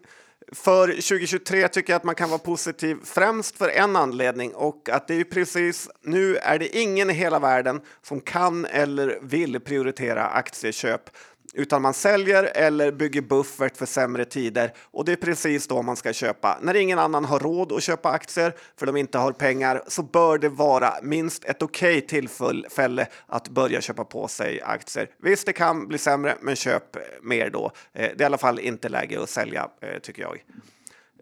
[0.52, 5.08] för 2023 tycker jag att man kan vara positiv främst för en anledning och att
[5.08, 10.28] det är precis nu är det ingen i hela världen som kan eller vill prioritera
[10.28, 11.10] aktieköp
[11.54, 15.96] utan man säljer eller bygger buffert för sämre tider och det är precis då man
[15.96, 16.60] ska köpa.
[16.62, 20.38] När ingen annan har råd att köpa aktier för de inte har pengar så bör
[20.38, 25.10] det vara minst ett okej okay tillfälle att börja köpa på sig aktier.
[25.24, 27.66] Visst, det kan bli sämre, men köp mer då.
[27.66, 30.44] Eh, det är i alla fall inte läge att sälja eh, tycker jag.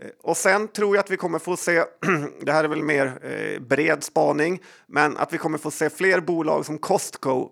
[0.01, 1.83] Eh, och sen tror jag att vi kommer få se,
[2.41, 6.65] det här är väl mer bred spaning, men att vi kommer få se fler bolag
[6.65, 7.51] som Costco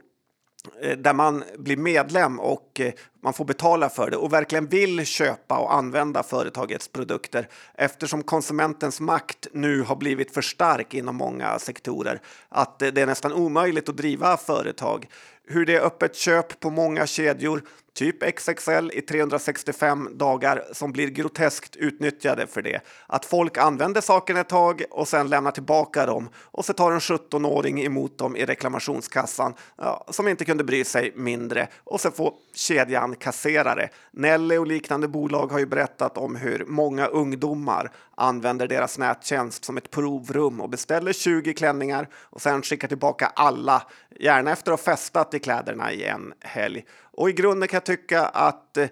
[0.81, 5.05] Eh, där man blir medlem och eh, man får betala för det och verkligen vill
[5.05, 11.59] köpa och använda företagets produkter eftersom konsumentens makt nu har blivit för stark inom många
[11.59, 15.07] sektorer att eh, det är nästan omöjligt att driva företag.
[15.47, 17.61] Hur det är öppet köp på många kedjor
[17.95, 22.81] typ XXL i 365 dagar som blir groteskt utnyttjade för det.
[23.07, 26.99] Att folk använder saken ett tag och sen lämnar tillbaka dem och så tar en
[26.99, 32.33] 17-åring emot dem i reklamationskassan ja, som inte kunde bry sig mindre och så får
[32.53, 33.89] kedjan kasserare.
[34.11, 39.77] Nelly och liknande bolag har ju berättat om hur många ungdomar använder deras nättjänst som
[39.77, 43.83] ett provrum och beställer 20 klänningar och sen skickar tillbaka alla,
[44.19, 46.85] gärna efter att ha festat i kläderna i en helg.
[47.17, 48.87] Och i grunden kan jag tycka att eh,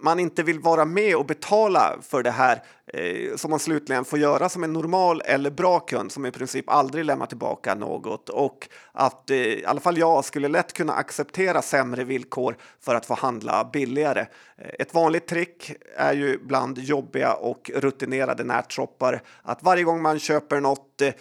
[0.00, 4.18] man inte vill vara med och betala för det här eh, som man slutligen får
[4.18, 8.68] göra som en normal eller bra kund som i princip aldrig lämnar tillbaka något och
[8.92, 13.14] att eh, i alla fall jag skulle lätt kunna acceptera sämre villkor för att få
[13.14, 14.26] handla billigare.
[14.58, 20.18] Eh, ett vanligt trick är ju bland jobbiga och rutinerade nätshoppar att varje gång man
[20.18, 21.12] köper något eh,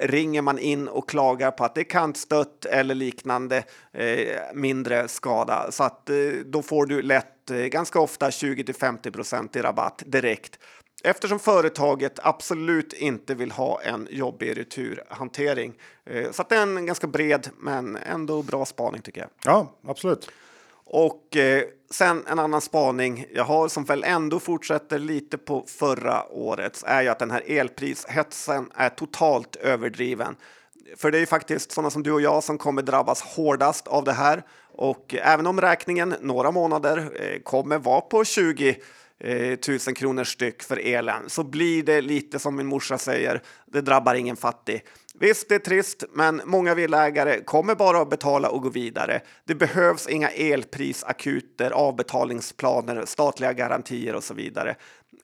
[0.00, 5.66] ringer man in och klagar på att det är kantstött eller liknande eh, mindre skada
[5.70, 9.62] så att eh, då får du lätt eh, ganska ofta 20 till 50 procent i
[9.62, 10.58] rabatt direkt
[11.04, 15.74] eftersom företaget absolut inte vill ha en jobbig returhantering.
[16.04, 19.30] Eh, så att det är en ganska bred men ändå bra spaning tycker jag.
[19.44, 20.30] Ja, absolut.
[20.88, 26.24] Och eh, sen en annan spaning jag har som väl ändå fortsätter lite på förra
[26.28, 30.36] årets är ju att den här elprishetsen är totalt överdriven.
[30.96, 34.04] För det är ju faktiskt sådana som du och jag som kommer drabbas hårdast av
[34.04, 34.42] det här.
[34.76, 38.76] Och även om räkningen några månader eh, kommer vara på 20
[39.18, 43.80] eh, tusen kronor styck för elen så blir det lite som min morsa säger, det
[43.80, 44.84] drabbar ingen fattig.
[45.18, 49.20] Visst, det är trist, men många villaägare kommer bara att betala och gå vidare.
[49.44, 54.76] Det behövs inga elprisakuter, avbetalningsplaner, statliga garantier och så vidare.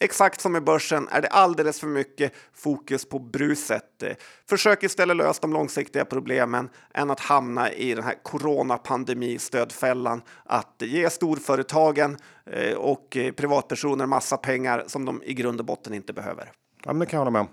[0.03, 4.03] Exakt som i börsen är det alldeles för mycket fokus på bruset.
[4.49, 10.23] Försök istället lösa de långsiktiga problemen än att hamna i den här coronapandemistödfällan.
[10.45, 16.13] Att ge storföretagen eh, och privatpersoner massa pengar som de i grund och botten inte
[16.13, 16.53] behöver.
[16.85, 17.49] Ja, men det kan jag hålla med om.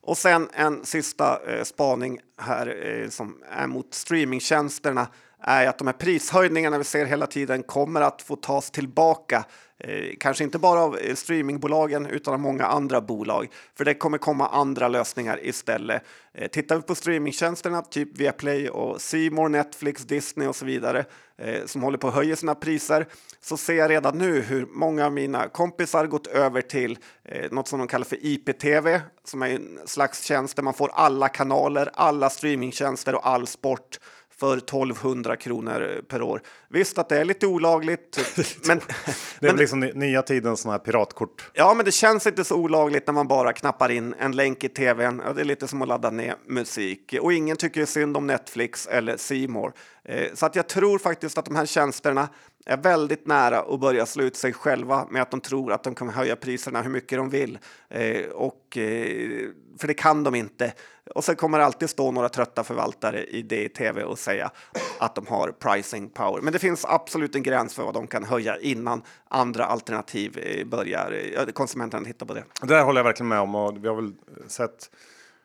[0.00, 5.08] Och sen en sista eh, spaning här eh, som är mot streamingtjänsterna
[5.40, 9.44] är att de här prishöjningarna vi ser hela tiden kommer att få tas tillbaka.
[9.78, 13.48] Eh, kanske inte bara av eh, streamingbolagen utan av många andra bolag.
[13.74, 16.02] För det kommer komma andra lösningar istället.
[16.34, 19.00] Eh, tittar vi på streamingtjänsterna, typ Viaplay och
[19.32, 21.04] More, Netflix, Disney och så vidare,
[21.38, 23.06] eh, som håller på att höja sina priser,
[23.40, 27.68] så ser jag redan nu hur många av mina kompisar gått över till eh, något
[27.68, 31.90] som de kallar för IPTV, som är en slags tjänst där man får alla kanaler,
[31.94, 33.98] alla streamingtjänster och all sport
[34.40, 36.42] för 1200 kronor per år.
[36.68, 38.18] Visst att det är lite olagligt,
[38.66, 38.78] men...
[39.40, 41.50] det är men, liksom nya tidens sån här piratkort.
[41.54, 44.68] Ja, men det känns inte så olagligt när man bara knappar in en länk i
[44.68, 45.22] tvn.
[45.26, 48.86] Ja, det är lite som att ladda ner musik och ingen tycker synd om Netflix
[48.86, 49.72] eller Simor.
[50.04, 52.28] Eh, så att jag tror faktiskt att de här tjänsterna
[52.66, 55.94] är väldigt nära att börja slå ut sig själva med att de tror att de
[55.94, 57.58] kan höja priserna hur mycket de vill.
[57.88, 60.72] Eh, och, eh, för det kan de inte.
[61.14, 64.50] Och sen kommer det alltid stå några trötta förvaltare i det i tv och säga
[64.98, 66.42] att de har pricing power.
[66.42, 70.66] Men det finns absolut en gräns för vad de kan höja innan andra alternativ eh,
[70.66, 72.44] börjar, eh, konsumenterna tittar på det.
[72.62, 74.12] Det håller jag verkligen med om och vi har väl
[74.46, 74.90] sett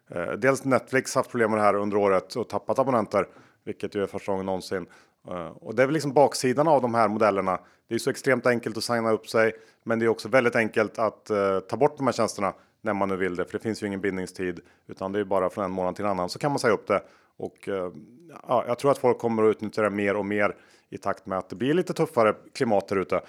[0.09, 3.27] eh, dels Netflix haft problem med det här under året och tappat abonnenter,
[3.63, 4.85] vilket ju är första gången någonsin.
[5.29, 7.59] Uh, och det är väl liksom baksidan av de här modellerna.
[7.89, 9.53] Det är så extremt enkelt att signa upp sig,
[9.83, 13.09] men det är också väldigt enkelt att uh, ta bort de här tjänsterna när man
[13.09, 15.71] nu vill det, för det finns ju ingen bindningstid utan det är bara från en
[15.71, 17.03] månad till en annan så kan man säga upp det.
[17.37, 17.91] Och uh,
[18.47, 20.55] ja, jag tror att folk kommer att utnyttja det mer och mer
[20.89, 23.21] i takt med att det blir lite tuffare klimat där ute.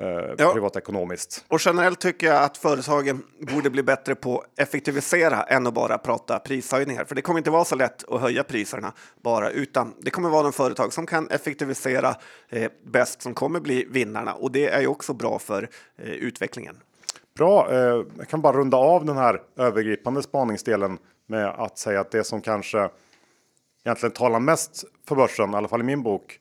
[0.00, 0.52] Eh, ja.
[0.52, 1.44] privatekonomiskt.
[1.48, 3.22] Och generellt tycker jag att företagen
[3.54, 7.04] borde bli bättre på effektivisera än att bara prata prishöjningar.
[7.04, 8.92] För det kommer inte vara så lätt att höja priserna
[9.22, 12.14] bara, utan det kommer vara de företag som kan effektivisera
[12.48, 14.34] eh, bäst som kommer bli vinnarna.
[14.34, 16.76] Och det är ju också bra för eh, utvecklingen.
[17.40, 22.10] Bra, eh, jag kan bara runda av den här övergripande spaningsdelen med att säga att
[22.10, 22.90] det som kanske
[23.84, 26.40] egentligen talar mest för börsen, i alla fall i min bok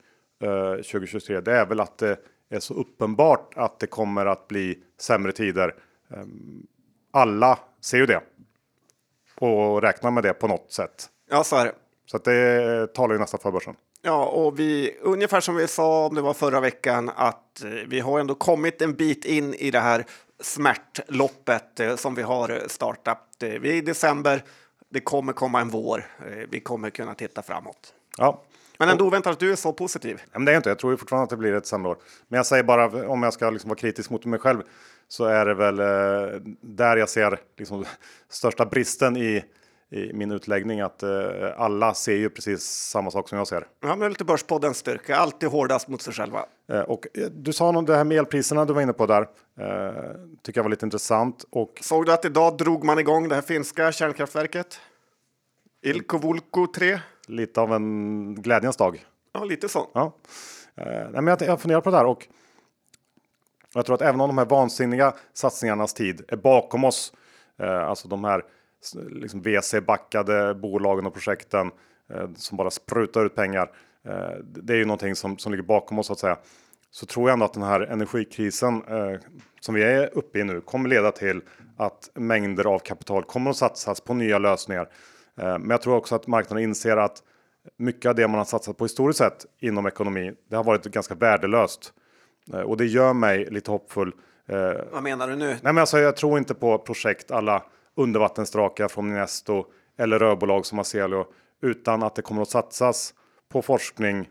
[0.92, 2.18] 2023, eh, det är väl att det
[2.50, 5.76] är så uppenbart att det kommer att bli sämre tider.
[6.14, 6.68] Ehm,
[7.12, 8.22] alla ser ju det
[9.36, 11.10] och räknar med det på något sätt.
[11.30, 11.74] Ja, så är det.
[12.06, 13.76] Så att det talar ju nästan för börsen.
[14.02, 18.00] Ja, och vi ungefär som vi sa om det var förra veckan att eh, vi
[18.00, 20.06] har ändå kommit en bit in i det här
[20.40, 23.44] smärtloppet eh, som vi har startat.
[23.44, 24.44] Eh, vi är i december.
[24.90, 26.06] Det kommer komma en vår.
[26.50, 27.94] Vi kommer kunna titta framåt.
[28.18, 28.44] Ja,
[28.78, 30.22] men ändå oväntat att du är så positiv.
[30.32, 30.70] Men det är inte.
[30.70, 31.98] Jag tror fortfarande att det blir ett sämre år.
[32.28, 34.62] Men jag säger bara om jag ska liksom vara kritisk mot mig själv
[35.08, 37.86] så är det väl eh, där jag ser liksom,
[38.30, 39.44] största bristen i,
[39.92, 41.10] i min utläggning att eh,
[41.58, 43.68] alla ser ju precis samma sak som jag ser.
[43.82, 46.46] Ja, men lite Börspoddens styrka, alltid hårdast mot sig själva.
[46.72, 49.22] Eh, och eh, du sa något det här med elpriserna du var inne på där.
[49.60, 49.94] Eh,
[50.42, 51.46] tycker jag var lite intressant.
[51.50, 51.80] Och...
[51.82, 54.80] Såg du att idag drog man igång det här finska kärnkraftverket?
[55.82, 59.06] Ilkovulko 3 lite av en glädjens dag.
[59.34, 59.88] Ja, lite så.
[59.94, 60.14] Ja.
[60.76, 62.28] Eh, nej, men jag, jag funderar på det här och
[63.74, 67.14] jag tror att även om de här vansinniga satsningarnas tid är bakom oss,
[67.60, 68.44] eh, alltså de här
[69.10, 71.72] liksom VC-backade bolagen och projekten
[72.14, 73.72] eh, som bara sprutar ut pengar.
[74.06, 76.38] Eh, det är ju någonting som, som ligger bakom oss så att säga.
[76.92, 79.20] Så tror jag ändå att den här energikrisen eh,
[79.60, 81.42] som vi är uppe i nu kommer leda till
[81.78, 84.90] att mängder av kapital kommer att satsas på nya lösningar
[85.36, 87.24] men jag tror också att marknaden inser att
[87.78, 91.16] mycket av det man har satsat på historiskt sett inom ekonomi, det har varit ganska
[91.16, 91.94] värdelöst.
[92.66, 94.12] Och det gör mig lite hoppfull.
[94.92, 95.48] Vad menar du nu?
[95.48, 97.64] Nej, men alltså, jag tror inte på projekt alla
[98.00, 99.66] undervattensdrakar från Minesto
[99.98, 101.26] eller rörbolag som Aselio,
[101.62, 103.14] utan att det kommer att satsas
[103.52, 104.30] på forskning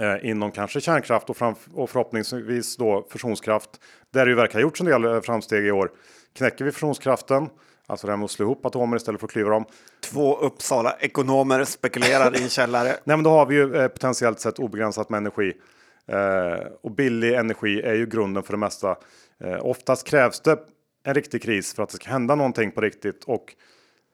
[0.00, 1.36] eh, inom kanske kärnkraft och,
[1.74, 3.70] och förhoppningsvis då fusionskraft.
[4.12, 5.90] Där det ju verkar ha gjorts en del framsteg i år.
[6.34, 7.48] Knäcker vi fusionskraften
[7.90, 9.64] Alltså det här med att slå ihop atomer istället för att klyva dem.
[10.00, 12.88] Två Uppsala ekonomer spekulerar i en källare.
[13.04, 15.52] Nej, men då har vi ju eh, potentiellt sett obegränsat med energi.
[16.06, 18.96] Eh, och billig energi är ju grunden för det mesta.
[19.44, 20.58] Eh, oftast krävs det
[21.04, 23.54] en riktig kris för att det ska hända någonting på riktigt och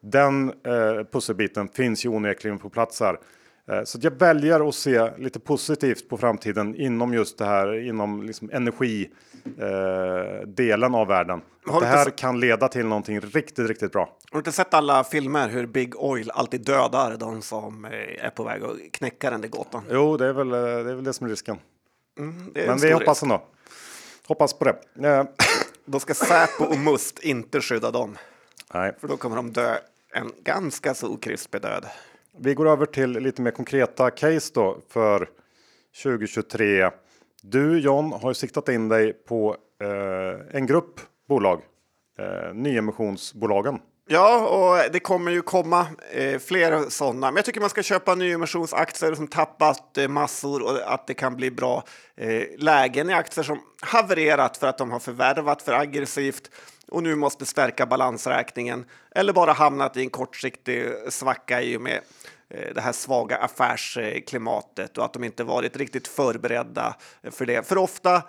[0.02, 3.18] den eh, pusselbiten finns ju onekligen på plats här.
[3.70, 8.22] Eh, så jag väljer att se lite positivt på framtiden inom just det här inom
[8.22, 11.40] liksom energidelen eh, av världen.
[11.80, 14.00] Det här kan leda till någonting riktigt, riktigt bra.
[14.00, 18.30] Har du inte sett alla filmer hur Big Oil alltid dödar de som eh, är
[18.30, 19.82] på väg att knäcka den där gåtan?
[19.90, 21.58] Jo, det är väl det, är väl det som är risken.
[22.18, 23.42] Mm, är Men vi hoppas ändå.
[24.26, 24.76] Hoppas på det.
[25.84, 28.18] Då ska Säpo och Must inte skydda dem.
[28.74, 28.94] Nej.
[29.00, 29.76] För då kommer de dö
[30.12, 31.86] en ganska så okrispig död.
[32.38, 35.28] Vi går över till lite mer konkreta case då för
[36.02, 36.90] 2023.
[37.42, 41.62] Du John har ju siktat in dig på eh, en grupp bolag,
[42.18, 43.78] eh, nyemissionsbolagen.
[44.06, 47.26] Ja, och det kommer ju komma eh, fler sådana.
[47.26, 51.36] Men jag tycker man ska köpa nyemissionsaktier som tappat eh, massor och att det kan
[51.36, 51.84] bli bra
[52.16, 56.50] eh, lägen i aktier som havererat för att de har förvärvat för aggressivt
[56.88, 58.84] och nu måste stärka balansräkningen
[59.14, 62.00] eller bara hamnat i en kortsiktig svacka i och med
[62.50, 66.96] eh, det här svaga affärsklimatet och att de inte varit riktigt förberedda
[67.30, 67.68] för det.
[67.68, 68.22] För ofta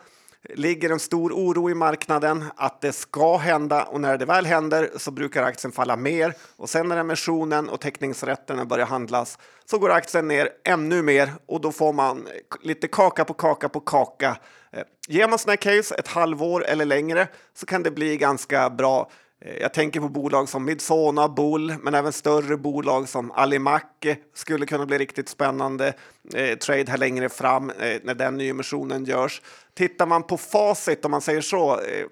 [0.53, 4.89] ligger en stor oro i marknaden att det ska hända och när det väl händer
[4.97, 9.91] så brukar aktien falla mer och sen när emissionen och teckningsrätterna börjar handlas så går
[9.91, 12.27] aktien ner ännu mer och då får man
[12.61, 14.37] lite kaka på kaka på kaka.
[14.71, 19.09] Eh, ger man sådana case ett halvår eller längre så kan det bli ganska bra.
[19.45, 24.65] Eh, jag tänker på bolag som Midsona, Bull, men även större bolag som Alimak skulle
[24.65, 25.93] kunna bli riktigt spännande
[26.33, 29.41] eh, trade här längre fram eh, när den nyemissionen görs.
[29.73, 32.05] Tittar man på facit, om man säger så, eh,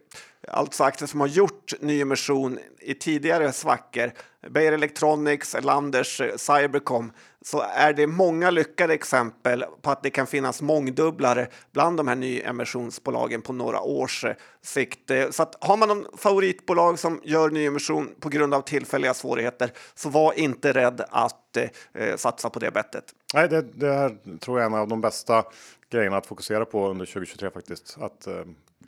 [0.47, 4.11] alltså aktier som har gjort nyemission i tidigare svackor,
[4.49, 7.11] Beijer Electronics, Landers, eh, Cybercom,
[7.45, 12.15] så är det många lyckade exempel på att det kan finnas mångdubblare bland de här
[12.15, 15.11] nyemissionsbolagen på några års eh, sikt.
[15.11, 19.71] Eh, så att har man någon favoritbolag som gör nyemission på grund av tillfälliga svårigheter
[19.95, 23.05] så var inte rädd att eh, eh, satsa på det bettet.
[23.33, 25.43] Nej, det, det här tror jag är en av de bästa
[25.91, 27.97] grejerna att fokusera på under 2023 faktiskt.
[27.99, 28.33] Att eh,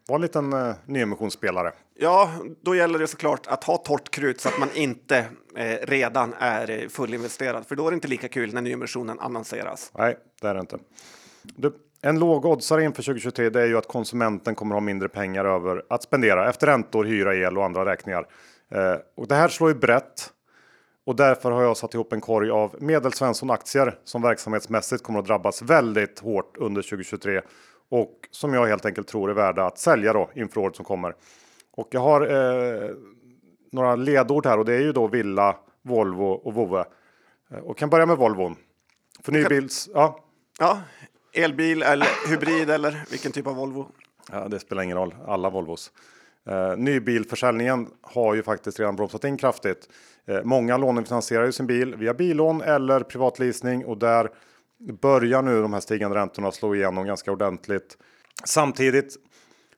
[0.08, 1.72] vara en liten eh, nyemissionsspelare.
[1.98, 2.32] Ja,
[2.62, 5.18] då gäller det såklart att ha torrt krut så att man inte
[5.56, 9.92] eh, redan är eh, fullinvesterad, för då är det inte lika kul när nyemissionen annonseras.
[9.98, 10.78] Nej, det är det inte.
[11.44, 15.46] Du, en låg oddsare inför 2023 det är ju att konsumenten kommer ha mindre pengar
[15.46, 18.28] över att spendera efter räntor, hyra, el och andra räkningar.
[18.72, 20.32] Eh, och det här slår ju brett.
[21.06, 25.26] Och därför har jag satt ihop en korg av medelsvensson aktier som verksamhetsmässigt kommer att
[25.26, 27.42] drabbas väldigt hårt under 2023
[27.90, 31.16] och som jag helt enkelt tror är värda att sälja då inför året som kommer.
[31.72, 32.90] Och jag har eh,
[33.72, 36.86] några ledord här och det är ju då Villa, Volvo och Vove.
[37.52, 38.56] Eh, och kan börja med Volvon.
[39.24, 40.20] För nybils, ja.
[40.60, 40.82] Ja,
[41.34, 43.88] elbil eller hybrid eller vilken typ av Volvo?
[44.32, 45.92] Ja, det spelar ingen roll, alla Volvos.
[46.50, 49.90] Eh, nybilförsäljningen har ju faktiskt redan bromsat in kraftigt.
[50.26, 54.30] Eh, många lånefinansierar ju sin bil via billån eller privatleasing och där
[55.02, 57.98] börjar nu de här stigande räntorna slå igenom ganska ordentligt.
[58.46, 59.16] Samtidigt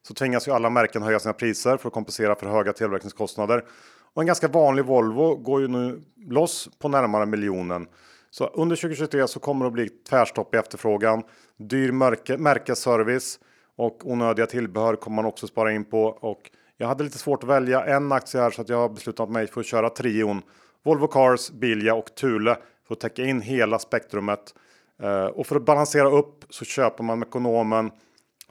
[0.02, 3.66] så tvingas ju alla märken höja sina priser för att kompensera för höga tillverkningskostnader.
[4.14, 7.88] Och en ganska vanlig Volvo går ju nu loss på närmare miljonen.
[8.30, 11.24] Så under 2023 så kommer det att bli tvärstopp i efterfrågan.
[11.58, 13.40] Dyr märke, märkesservice
[13.76, 16.04] och onödiga tillbehör kommer man också spara in på.
[16.04, 19.30] Och jag hade lite svårt att välja en aktie här så att jag har beslutat
[19.30, 20.42] mig för att köra trion
[20.84, 24.54] Volvo Cars, Bilia och Thule för att täcka in hela spektrumet.
[25.04, 27.92] Eh, och för att balansera upp så köper man Mekonomen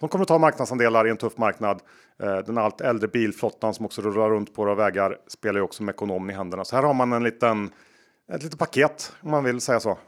[0.01, 1.83] som kommer att ta marknadsandelar i en tuff marknad.
[2.23, 5.83] Eh, den allt äldre bilflottan som också rullar runt på våra vägar spelar ju också
[5.83, 6.65] Mekonomen i händerna.
[6.65, 7.71] Så här har man en liten,
[8.33, 9.99] ett litet paket om man vill säga så.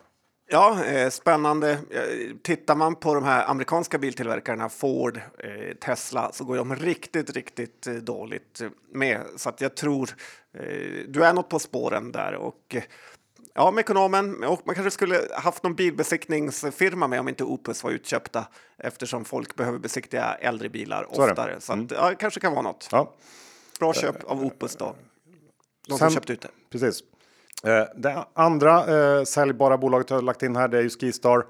[0.50, 1.70] Ja, eh, spännande.
[1.70, 7.30] Eh, tittar man på de här amerikanska biltillverkarna, Ford, eh, Tesla, så går de riktigt,
[7.30, 8.62] riktigt eh, dåligt
[8.92, 9.20] med.
[9.36, 10.10] Så att jag tror
[10.54, 12.34] eh, du är något på spåren där.
[12.34, 12.82] Och, eh,
[13.58, 14.44] ja, med ekonomen.
[14.44, 18.44] Och man kanske skulle haft någon bilbesiktningsfirma med om inte Opus var utköpta
[18.78, 21.30] eftersom folk behöver besiktiga äldre bilar Så det.
[21.32, 21.60] oftare.
[21.60, 21.84] Så Mm.
[21.84, 22.88] att, ja, kanske kan vara något.
[22.92, 23.14] Ja,
[23.80, 24.94] Bra köp av Opus då.
[25.88, 26.48] De som Sen- köpt ut det.
[26.70, 27.00] precis.
[27.64, 28.86] Eh, det andra
[29.18, 31.46] eh, säljbara bolaget jag har lagt in här det är ju Skistar.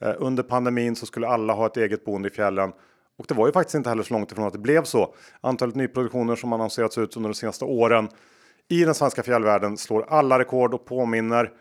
[0.00, 2.72] Eh, under pandemin så skulle alla ha ett eget boende i fjällen.
[3.18, 5.14] Och det var ju faktiskt inte heller så långt ifrån att det blev så.
[5.40, 8.08] Antalet nyproduktioner som annonserats ut under de senaste åren
[8.68, 11.52] i den svenska fjällvärlden slår alla rekord och påminner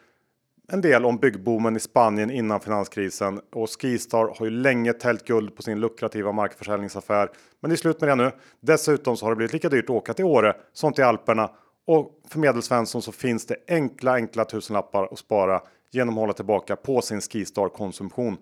[0.71, 3.41] en del om byggboomen i Spanien innan finanskrisen.
[3.53, 7.29] Och Skistar har ju länge tält guld på sin lukrativa markförsäljningsaffär.
[7.59, 8.31] Men det är slut med det nu.
[8.59, 11.49] Dessutom så har det blivit lika dyrt att åka till Åre som till Alperna.
[11.85, 16.75] Och för Medelsvensson så finns det enkla, enkla tusenlappar att spara genom att hålla tillbaka
[16.75, 18.37] på sin Skistar-konsumtion.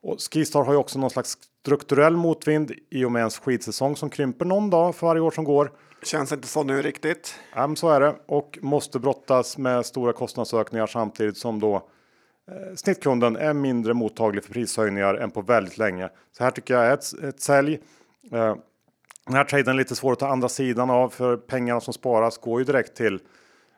[0.00, 4.10] Och Skistar har ju också någon slags strukturell motvind i och med en skidsäsong som
[4.10, 5.72] krymper någon dag för varje år som går.
[6.02, 7.34] Känns inte så nu riktigt.
[7.54, 11.74] Ja, så är det och måste brottas med stora kostnadsökningar samtidigt som då
[12.50, 16.08] eh, snittkunden är mindre mottaglig för prishöjningar än på väldigt länge.
[16.32, 17.74] Så här tycker jag är ett, ett sälj.
[18.32, 18.56] Eh,
[19.26, 22.38] den här traden är lite svår att ta andra sidan av för pengarna som sparas
[22.38, 23.20] går ju direkt till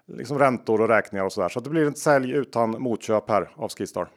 [0.06, 1.48] liksom räntor och räkningar och så där.
[1.48, 4.08] Så det blir ett sälj utan motköp här av Skistar.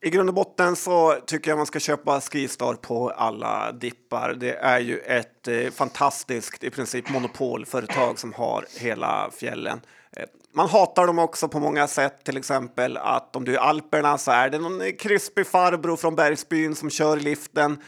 [0.00, 4.34] I grund och botten så tycker jag man ska köpa Skistar på alla dippar.
[4.34, 9.80] Det är ju ett eh, fantastiskt, i princip monopolföretag som har hela fjällen.
[10.16, 10.24] Eh,
[10.56, 14.18] man hatar dem också på många sätt, till exempel att om du är i Alperna
[14.18, 17.78] så är det någon krispig farbror från Bergsbyn som kör liften.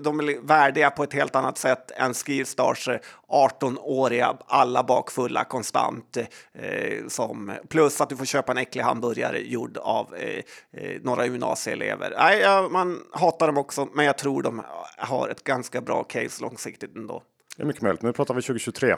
[0.00, 2.88] De är värdiga på ett helt annat sätt än Skirstars
[3.28, 6.16] 18-åriga, alla bakfulla konstant.
[6.54, 10.42] Eh, som, plus att du får köpa en äcklig hamburgare gjord av eh,
[10.72, 12.14] eh några gymnasieelever.
[12.18, 14.62] Nej, ja, man hatar dem också, men jag tror de
[14.96, 17.22] har ett ganska bra case långsiktigt ändå.
[17.56, 18.02] Det är mycket möjligt.
[18.02, 18.96] Nu pratar vi 2023.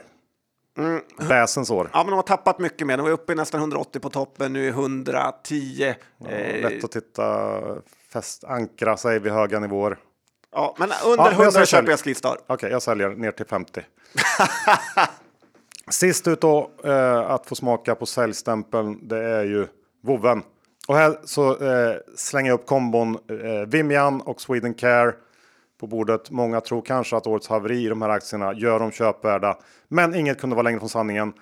[0.78, 1.00] Mm.
[1.28, 1.90] Bäsens år.
[1.92, 2.96] Ja, men de har tappat mycket mer.
[2.96, 5.94] De var uppe i nästan 180 på toppen, nu är 110.
[6.18, 6.70] Ja, eh...
[6.70, 7.60] Lätt att titta,
[8.12, 9.98] fäst, ankra sig vid höga nivåer.
[10.52, 12.30] Ja, men under ja, 100 jag köper jag Skistar.
[12.30, 13.82] Okej, okay, jag säljer ner till 50.
[15.90, 19.66] Sist ut då eh, att få smaka på säljstämpeln, det är ju
[20.02, 20.42] Voven.
[20.88, 25.12] Och här så eh, slänger jag upp kombon eh, Vimian och Sweden Care
[25.80, 26.30] på bordet.
[26.30, 29.58] Många tror kanske att årets haveri i de här aktierna gör dem köpvärda,
[29.88, 31.32] men inget kunde vara längre från sanningen.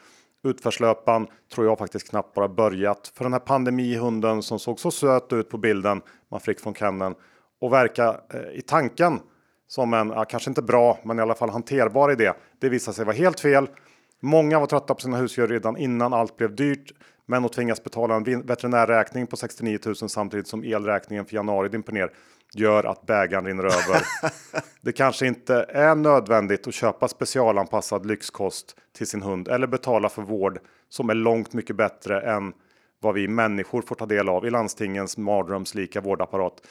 [0.44, 5.32] Utförslöpan tror jag faktiskt knappt bara börjat för den här pandemihunden som såg så söt
[5.32, 7.14] ut på bilden man fick från kenneln
[7.60, 9.20] och verka eh, i tanken
[9.68, 12.32] som en, ja, kanske inte bra, men i alla fall hanterbar idé.
[12.60, 13.68] Det visade sig vara helt fel.
[14.20, 16.92] Många var trötta på sina husdjur redan innan allt blev dyrt,
[17.26, 21.92] men att tvingas betala en veterinärräkning på 69 000 samtidigt som elräkningen för januari dimper
[21.92, 22.10] ner
[22.54, 24.02] gör att bägaren rinner över.
[24.80, 30.22] det kanske inte är nödvändigt att köpa specialanpassad lyxkost till sin hund eller betala för
[30.22, 32.52] vård som är långt mycket bättre än
[33.00, 36.62] vad vi människor får ta del av i landstingens mardrömslika vårdapparat.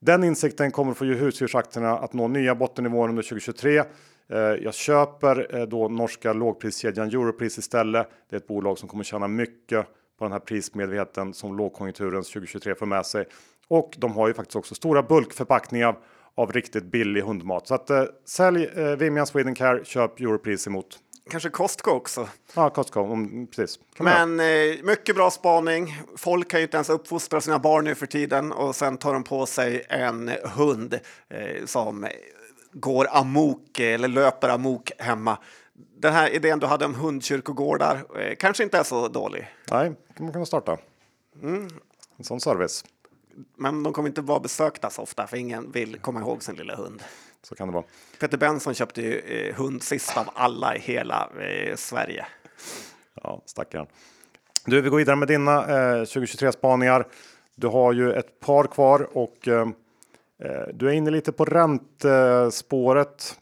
[0.00, 3.78] Den insikten kommer få husdjursaktierna att nå nya bottennivåer under 2023.
[3.78, 8.08] Eh, jag köper eh, då norska lågpriskedjan Europris istället.
[8.30, 9.86] Det är ett bolag som kommer tjäna mycket
[10.18, 13.24] på den här prismedveten som lågkonjunkturens 2023 för med sig.
[13.68, 15.98] Och de har ju faktiskt också stora bulkförpackningar
[16.34, 17.68] av riktigt billig hundmat.
[17.68, 20.98] Så att eh, sälj eh, Vimian Sweden Care, köp Europris emot.
[21.30, 22.28] Kanske Costco också.
[22.54, 23.78] Ja, Costco, om, precis.
[23.98, 24.46] Men eh,
[24.82, 26.02] mycket bra spaning.
[26.16, 29.24] Folk kan ju inte ens uppfostra sina barn nu för tiden och sen tar de
[29.24, 30.98] på sig en hund
[31.28, 32.06] eh, som
[32.72, 35.38] går amok eller löper amok hemma.
[35.98, 39.48] Den här idén du hade om hundkyrkogårdar eh, kanske inte är så dålig.
[39.70, 40.78] Nej, kan man kunna starta.
[41.42, 41.68] Mm.
[42.18, 42.84] En sån service.
[43.56, 46.76] Men de kommer inte vara besökta så ofta för ingen vill komma ihåg sin lilla
[46.76, 47.02] hund.
[47.42, 47.84] Så kan det vara.
[48.20, 52.26] Peter Benson köpte ju eh, hund sist av alla i hela eh, Sverige.
[53.22, 53.86] Ja, stackaren.
[54.64, 57.06] Du, vi går vidare med dina eh, 2023 spaningar.
[57.54, 59.68] Du har ju ett par kvar och eh,
[60.38, 63.38] eh du är inne lite på räntespåret.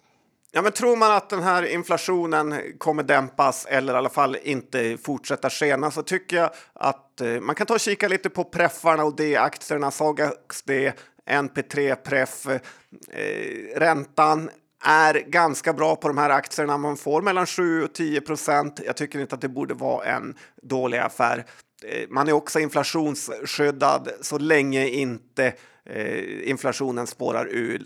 [0.56, 4.96] Ja, men tror man att den här inflationen kommer dämpas eller i alla fall inte
[4.96, 9.04] fortsätta skena så tycker jag att eh, man kan ta och kika lite på preffarna
[9.04, 10.92] och D-aktierna, Sagax D,
[11.30, 12.46] NP3 Pref.
[12.46, 14.50] Eh, räntan
[14.84, 16.78] är ganska bra på de här aktierna.
[16.78, 18.80] Man får mellan 7 och 10 procent.
[18.86, 21.44] Jag tycker inte att det borde vara en dålig affär.
[21.84, 25.52] Eh, man är också inflationsskyddad så länge inte
[25.84, 27.84] eh, inflationen spårar ur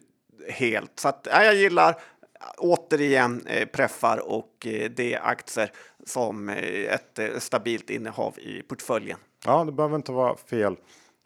[0.48, 0.92] helt.
[1.00, 2.00] Så att, ja, jag gillar
[2.58, 5.72] återigen eh, preffar och eh, D-aktier
[6.06, 9.18] som eh, ett eh, stabilt innehav i portföljen.
[9.44, 10.76] Ja, det behöver inte vara fel.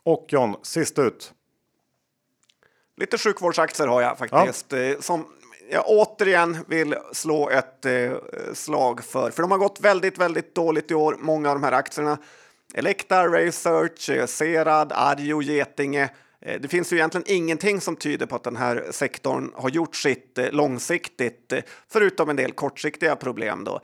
[0.04, 1.32] Och John, sist ut.
[2.96, 4.94] Lite sjukvårdsaktier har jag faktiskt ja.
[5.00, 5.26] Som
[5.70, 7.86] jag återigen vill slå ett
[8.52, 9.30] slag för.
[9.30, 12.18] För de har gått väldigt, väldigt dåligt i år, många av de här aktierna.
[12.74, 16.10] Elekta, Research, Serad, Arjo, Getinge
[16.42, 19.96] Eh, det finns ju egentligen ingenting som tyder på att den här sektorn har gjort
[19.96, 23.64] sitt eh, långsiktigt, eh, förutom en del kortsiktiga problem.
[23.64, 23.80] Då.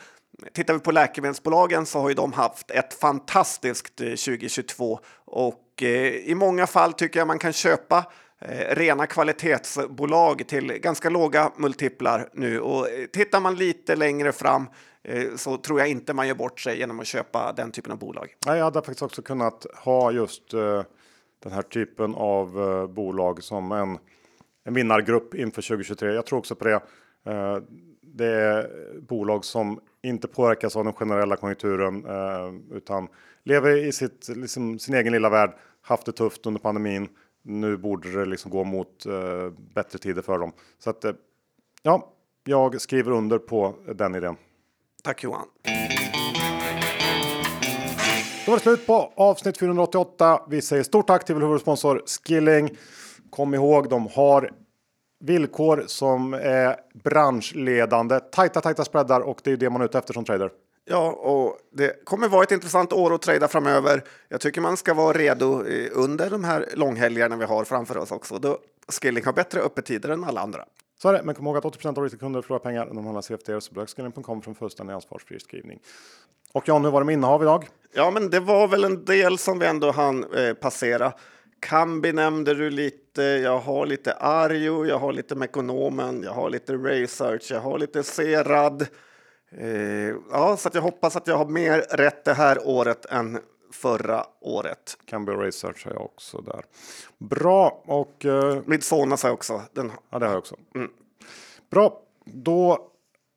[0.53, 6.67] Tittar vi på läkemedelsbolagen så har ju de haft ett fantastiskt 2022 och i många
[6.67, 8.05] fall tycker jag man kan köpa
[8.71, 14.67] rena kvalitetsbolag till ganska låga multiplar nu och tittar man lite längre fram
[15.37, 18.35] så tror jag inte man gör bort sig genom att köpa den typen av bolag.
[18.47, 20.55] jag hade faktiskt också kunnat ha just
[21.41, 23.99] den här typen av eh, bolag som en,
[24.65, 26.13] en vinnargrupp inför 2023.
[26.13, 26.81] Jag tror också på det.
[27.25, 27.59] Eh,
[28.01, 28.71] det är
[29.01, 33.09] bolag som inte påverkas av den generella konjunkturen eh, utan
[33.43, 35.51] lever i sitt, liksom, sin egen lilla värld.
[35.83, 37.09] Haft det tufft under pandemin.
[37.43, 39.07] Nu borde det liksom gå mot
[39.75, 40.53] bättre tider för dem.
[40.79, 41.05] Så att
[41.83, 42.13] ja,
[42.45, 44.37] jag skriver under på den idén.
[45.03, 45.47] Tack Johan.
[48.49, 50.43] Då var det slut på avsnitt 488.
[50.49, 52.77] Vi säger stort tack till vår huvudsponsor Skilling.
[53.31, 54.51] Kom ihåg, de har
[55.21, 58.21] villkor som är branschledande.
[58.21, 60.51] Tajta, tajta spreadar och det är det man är ute efter som trader.
[60.85, 64.05] Ja, och det kommer vara ett intressant år att trada framöver.
[64.29, 68.39] Jag tycker man ska vara redo under de här långhelgerna vi har framför oss också.
[68.39, 70.65] Då Skilling har bättre öppettider än alla andra.
[71.03, 73.23] Så är det, men kom ihåg att 80 av kunder förlorar pengar när de handlar
[73.23, 75.81] CFD så besök skilling.com för en fullständig ansvarsfri skrivning.
[76.53, 77.69] Och John, hur var det med innehav idag?
[77.93, 81.13] Ja, men det var väl en del som vi ändå hann eh, passera.
[81.61, 83.23] Kambi nämnde du lite.
[83.23, 88.03] Jag har lite Arjo, jag har lite Mekonomen, jag har lite Research, jag har lite
[88.03, 88.87] Serad.
[89.51, 93.39] Eh, ja, så att jag hoppas att jag har mer rätt det här året än
[93.73, 94.99] förra året.
[95.05, 96.65] Cambio Research har jag också där.
[97.19, 98.25] Bra och...
[98.25, 99.63] Uh, Midsona sa jag också.
[99.73, 99.93] Den...
[100.11, 100.57] Ja, det har jag också.
[100.75, 100.91] Mm.
[101.71, 102.89] Bra, då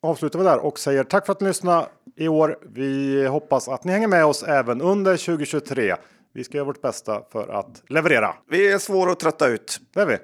[0.01, 1.87] avslutar vi där och säger tack för att ni lyssnade
[2.21, 2.57] i år.
[2.61, 5.95] Vi hoppas att ni hänger med oss även under 2023.
[6.33, 8.33] Vi ska göra vårt bästa för att leverera.
[8.49, 9.79] Vi är svåra att trötta ut.
[9.93, 10.17] Det är vi.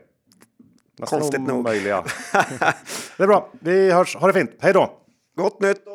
[0.99, 1.63] Nästan Konstigt nog.
[1.63, 2.03] Möjliga.
[3.17, 3.49] det är bra.
[3.59, 4.15] Vi hörs.
[4.15, 4.51] Ha det fint.
[4.59, 4.93] Hej då!
[5.37, 5.87] Gott nytt